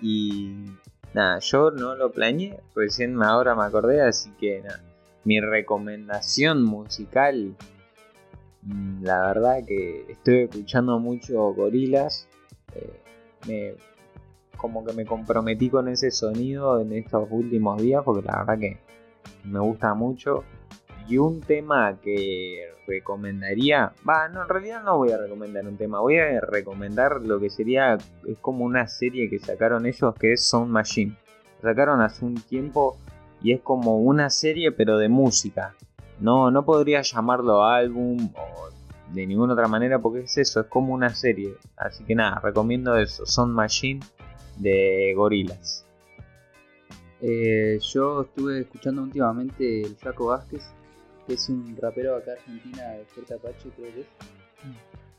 Y 0.00 0.64
nada, 1.12 1.40
yo 1.40 1.70
no 1.70 1.94
lo 1.94 2.10
planeé, 2.10 2.58
recién 2.74 3.22
ahora 3.22 3.54
me 3.54 3.64
acordé, 3.64 4.00
así 4.00 4.30
que 4.40 4.62
nada. 4.62 4.82
Mi 5.24 5.40
recomendación 5.40 6.62
musical, 6.62 7.54
la 9.02 9.20
verdad 9.20 9.64
que 9.66 10.06
estoy 10.08 10.40
escuchando 10.40 10.98
mucho 10.98 11.52
gorilas. 11.54 12.28
eh, 12.74 13.00
me, 13.46 13.74
como 14.56 14.84
que 14.84 14.92
me 14.92 15.06
comprometí 15.06 15.70
con 15.70 15.88
ese 15.88 16.10
sonido 16.10 16.80
en 16.80 16.92
estos 16.92 17.26
últimos 17.30 17.80
días, 17.80 18.02
porque 18.04 18.26
la 18.26 18.38
verdad 18.38 18.58
que 18.58 18.78
me 19.44 19.58
gusta 19.58 19.94
mucho. 19.94 20.44
Y 21.08 21.16
un 21.16 21.40
tema 21.40 21.98
que 22.00 22.68
recomendaría, 22.86 23.92
va, 24.08 24.28
no, 24.28 24.42
en 24.42 24.48
realidad 24.48 24.82
no 24.82 24.98
voy 24.98 25.12
a 25.12 25.16
recomendar 25.16 25.66
un 25.66 25.76
tema, 25.76 26.00
voy 26.00 26.18
a 26.18 26.40
recomendar 26.40 27.20
lo 27.22 27.40
que 27.40 27.50
sería, 27.50 27.96
es 28.26 28.38
como 28.40 28.64
una 28.64 28.86
serie 28.86 29.30
que 29.30 29.38
sacaron 29.38 29.86
ellos 29.86 30.14
que 30.14 30.32
es 30.32 30.44
Sound 30.44 30.70
Machine. 30.70 31.16
Sacaron 31.62 32.00
hace 32.00 32.24
un 32.24 32.34
tiempo 32.34 32.96
y 33.42 33.52
es 33.52 33.60
como 33.60 33.98
una 33.98 34.30
serie 34.30 34.72
pero 34.72 34.98
de 34.98 35.08
música. 35.08 35.74
No, 36.20 36.50
no 36.50 36.64
podría 36.64 37.02
llamarlo 37.02 37.64
álbum 37.64 38.30
o 38.36 38.70
de 39.12 39.26
ninguna 39.26 39.54
otra 39.54 39.68
manera 39.68 39.98
porque 39.98 40.20
es 40.20 40.38
eso, 40.38 40.60
es 40.60 40.66
como 40.66 40.94
una 40.94 41.14
serie. 41.14 41.54
Así 41.76 42.04
que 42.04 42.14
nada, 42.14 42.40
recomiendo 42.40 42.96
eso, 42.96 43.26
Sound 43.26 43.54
Machine 43.54 44.00
de 44.58 45.12
Gorilas. 45.16 45.86
Eh, 47.22 47.78
yo 47.82 48.22
estuve 48.22 48.60
escuchando 48.60 49.02
últimamente 49.02 49.82
el 49.82 49.96
Flaco 49.96 50.26
Vázquez, 50.26 50.70
que 51.26 51.34
es 51.34 51.48
un 51.48 51.76
rapero 51.76 52.16
acá 52.16 52.32
argentina 52.32 52.90
de 52.92 53.04
Fuerte 53.06 53.34
Apache, 53.34 53.70
creo 53.76 53.92
que 53.92 54.00
es. 54.00 54.06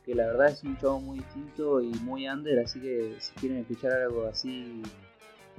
Que 0.05 0.15
la 0.15 0.25
verdad 0.27 0.47
es 0.47 0.63
un 0.63 0.77
chavo 0.77 0.99
muy 0.99 1.19
distinto 1.19 1.79
y 1.79 1.91
muy 2.01 2.27
under, 2.27 2.59
así 2.59 2.79
que 2.79 3.15
si 3.19 3.33
quieren 3.35 3.59
escuchar 3.59 3.91
algo 3.91 4.25
así, 4.25 4.81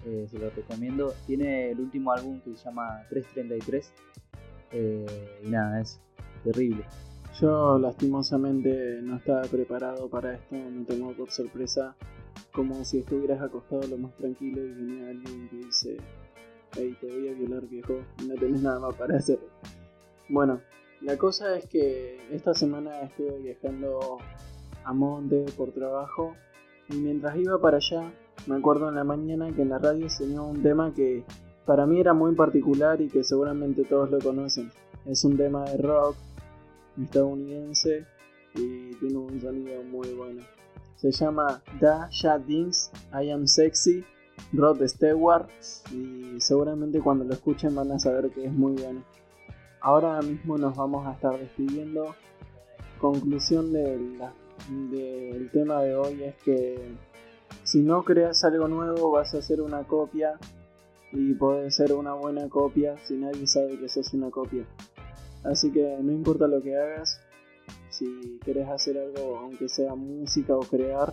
eh, 0.04 0.26
se 0.28 0.38
lo 0.38 0.50
recomiendo. 0.50 1.14
Tiene 1.26 1.70
el 1.70 1.80
último 1.80 2.12
álbum 2.12 2.40
que 2.40 2.56
se 2.56 2.64
llama 2.64 3.02
333. 3.08 3.92
Eh, 4.72 5.40
y 5.44 5.48
nada, 5.48 5.80
es 5.80 6.00
terrible. 6.44 6.84
Yo 7.40 7.78
lastimosamente 7.78 9.00
no 9.02 9.16
estaba 9.16 9.42
preparado 9.42 10.08
para 10.08 10.34
esto, 10.34 10.54
me 10.54 10.84
tomó 10.84 11.12
por 11.12 11.30
sorpresa 11.30 11.96
como 12.52 12.84
si 12.84 12.98
estuvieras 12.98 13.40
acostado 13.40 13.86
lo 13.88 13.96
más 13.96 14.14
tranquilo 14.16 14.62
y 14.62 14.72
venía 14.74 15.08
alguien 15.08 15.48
que 15.48 15.56
dice, 15.56 15.96
hey, 16.76 16.96
te 17.00 17.06
voy 17.06 17.28
a 17.28 17.32
violar 17.32 17.66
viejo, 17.66 17.94
no 18.26 18.34
tenés 18.34 18.62
nada 18.62 18.80
más 18.80 18.94
para 18.94 19.16
hacer. 19.16 19.38
Bueno, 20.28 20.60
la 21.00 21.16
cosa 21.16 21.56
es 21.56 21.66
que 21.66 22.20
esta 22.30 22.54
semana 22.54 23.00
estuve 23.00 23.38
viajando 23.38 24.18
a 24.84 24.92
Monte 24.92 25.46
por 25.56 25.72
trabajo 25.72 26.34
y 26.90 26.96
mientras 26.96 27.36
iba 27.36 27.58
para 27.60 27.78
allá 27.78 28.12
me 28.46 28.56
acuerdo 28.56 28.88
en 28.88 28.96
la 28.96 29.04
mañana 29.04 29.50
que 29.52 29.62
en 29.62 29.68
la 29.68 29.78
radio 29.78 30.08
sonó 30.10 30.48
un 30.48 30.62
tema 30.62 30.92
que 30.94 31.24
para 31.64 31.86
mí 31.86 32.00
era 32.00 32.12
muy 32.12 32.34
particular 32.34 33.00
y 33.00 33.08
que 33.08 33.22
seguramente 33.22 33.84
todos 33.84 34.10
lo 34.10 34.18
conocen. 34.18 34.70
Es 35.06 35.24
un 35.24 35.36
tema 35.36 35.64
de 35.64 35.76
rock 35.78 36.16
estadounidense 37.00 38.06
y 38.54 38.94
tiene 38.96 39.16
un 39.16 39.40
sonido 39.40 39.82
muy 39.84 40.08
bueno. 40.14 40.42
Se 40.96 41.10
llama 41.10 41.62
Da 41.80 42.08
Ya 42.10 42.38
Dings 42.38 42.90
I 43.12 43.30
Am 43.30 43.46
Sexy, 43.46 44.04
Rod 44.52 44.86
Stewart 44.86 45.48
y 45.92 46.40
seguramente 46.40 47.00
cuando 47.00 47.24
lo 47.24 47.32
escuchen 47.32 47.74
van 47.74 47.92
a 47.92 47.98
saber 47.98 48.30
que 48.30 48.44
es 48.44 48.52
muy 48.52 48.74
bueno. 48.80 49.02
Ahora 49.80 50.20
mismo 50.22 50.58
nos 50.58 50.76
vamos 50.76 51.06
a 51.06 51.12
estar 51.12 51.38
despidiendo. 51.38 52.14
Conclusión 53.00 53.72
del, 53.72 54.18
del 54.90 55.50
tema 55.50 55.82
de 55.82 55.96
hoy 55.96 56.22
es 56.22 56.36
que 56.44 56.94
si 57.64 57.80
no 57.80 58.04
creas 58.04 58.44
algo 58.44 58.68
nuevo 58.68 59.10
vas 59.10 59.34
a 59.34 59.38
hacer 59.38 59.60
una 59.60 59.82
copia 59.84 60.38
y 61.12 61.34
puede 61.34 61.70
ser 61.70 61.92
una 61.92 62.14
buena 62.14 62.48
copia 62.48 62.96
si 63.04 63.14
nadie 63.14 63.46
sabe 63.46 63.78
que 63.78 63.88
sos 63.88 64.12
una 64.14 64.30
copia. 64.30 64.64
Así 65.44 65.70
que 65.70 65.96
no 66.00 66.12
importa 66.12 66.46
lo 66.46 66.62
que 66.62 66.76
hagas, 66.76 67.20
si 67.90 68.38
querés 68.44 68.68
hacer 68.68 68.98
algo, 68.98 69.38
aunque 69.38 69.68
sea 69.68 69.94
música 69.94 70.56
o 70.56 70.60
crear, 70.60 71.12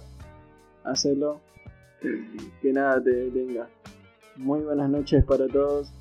hacelo. 0.84 1.42
Que 2.62 2.72
nada 2.72 3.04
te 3.04 3.10
detenga. 3.10 3.68
Muy 4.38 4.62
buenas 4.62 4.90
noches 4.90 5.24
para 5.26 5.48
todos. 5.48 5.92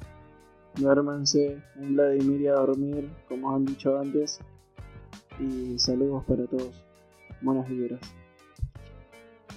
Duérmanse, 0.76 1.60
un 1.76 1.94
Vladimir 1.94 2.50
a 2.50 2.60
dormir, 2.60 3.10
como 3.28 3.52
han 3.52 3.64
dicho 3.64 3.98
antes. 3.98 4.38
Y 5.40 5.76
saludos 5.78 6.24
para 6.24 6.46
todos. 6.46 6.84
Buenas 7.42 7.68
vibras. 7.68 8.00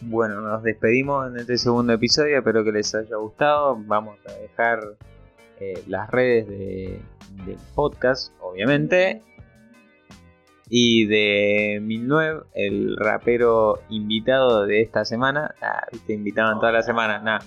Bueno, 0.03 0.41
nos 0.41 0.63
despedimos 0.63 1.27
en 1.27 1.37
este 1.37 1.59
segundo 1.59 1.93
episodio, 1.93 2.39
espero 2.39 2.63
que 2.63 2.71
les 2.71 2.93
haya 2.95 3.17
gustado. 3.17 3.77
Vamos 3.85 4.17
a 4.27 4.33
dejar 4.33 4.79
eh, 5.59 5.83
las 5.87 6.09
redes 6.09 6.47
de, 6.47 6.99
del 7.45 7.57
podcast, 7.75 8.33
obviamente. 8.41 9.21
Y 10.69 11.05
de 11.05 11.79
1009, 11.83 12.41
el 12.55 12.97
rapero 12.97 13.79
invitado 13.89 14.65
de 14.65 14.81
esta 14.81 15.05
semana. 15.05 15.53
Ah, 15.61 15.85
viste, 15.91 16.13
invitaban 16.13 16.59
toda 16.59 16.71
la 16.71 16.81
semana, 16.81 17.19
nada. 17.19 17.45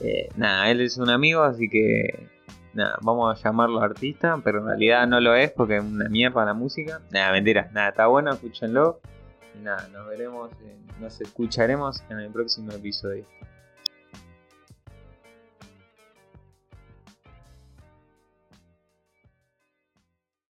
Eh, 0.00 0.28
él 0.66 0.80
es 0.80 0.98
un 0.98 1.08
amigo, 1.08 1.42
así 1.42 1.70
que 1.70 2.26
nada, 2.72 2.98
vamos 3.00 3.38
a 3.38 3.40
llamarlo 3.40 3.80
artista, 3.80 4.40
pero 4.42 4.58
en 4.58 4.66
realidad 4.66 5.06
no 5.06 5.20
lo 5.20 5.36
es 5.36 5.52
porque 5.52 5.76
es 5.76 5.84
una 5.84 6.08
mierda 6.08 6.44
la 6.44 6.54
música. 6.54 7.00
Nada, 7.12 7.30
mentira, 7.30 7.70
nada, 7.72 7.90
está 7.90 8.06
bueno, 8.08 8.32
escúchenlo. 8.32 8.98
Nada, 9.62 9.88
nos 9.88 10.06
veremos, 10.08 10.50
nos 11.00 11.20
escucharemos 11.20 12.02
en 12.10 12.20
el 12.20 12.30
próximo 12.30 12.72
episodio. 12.72 13.24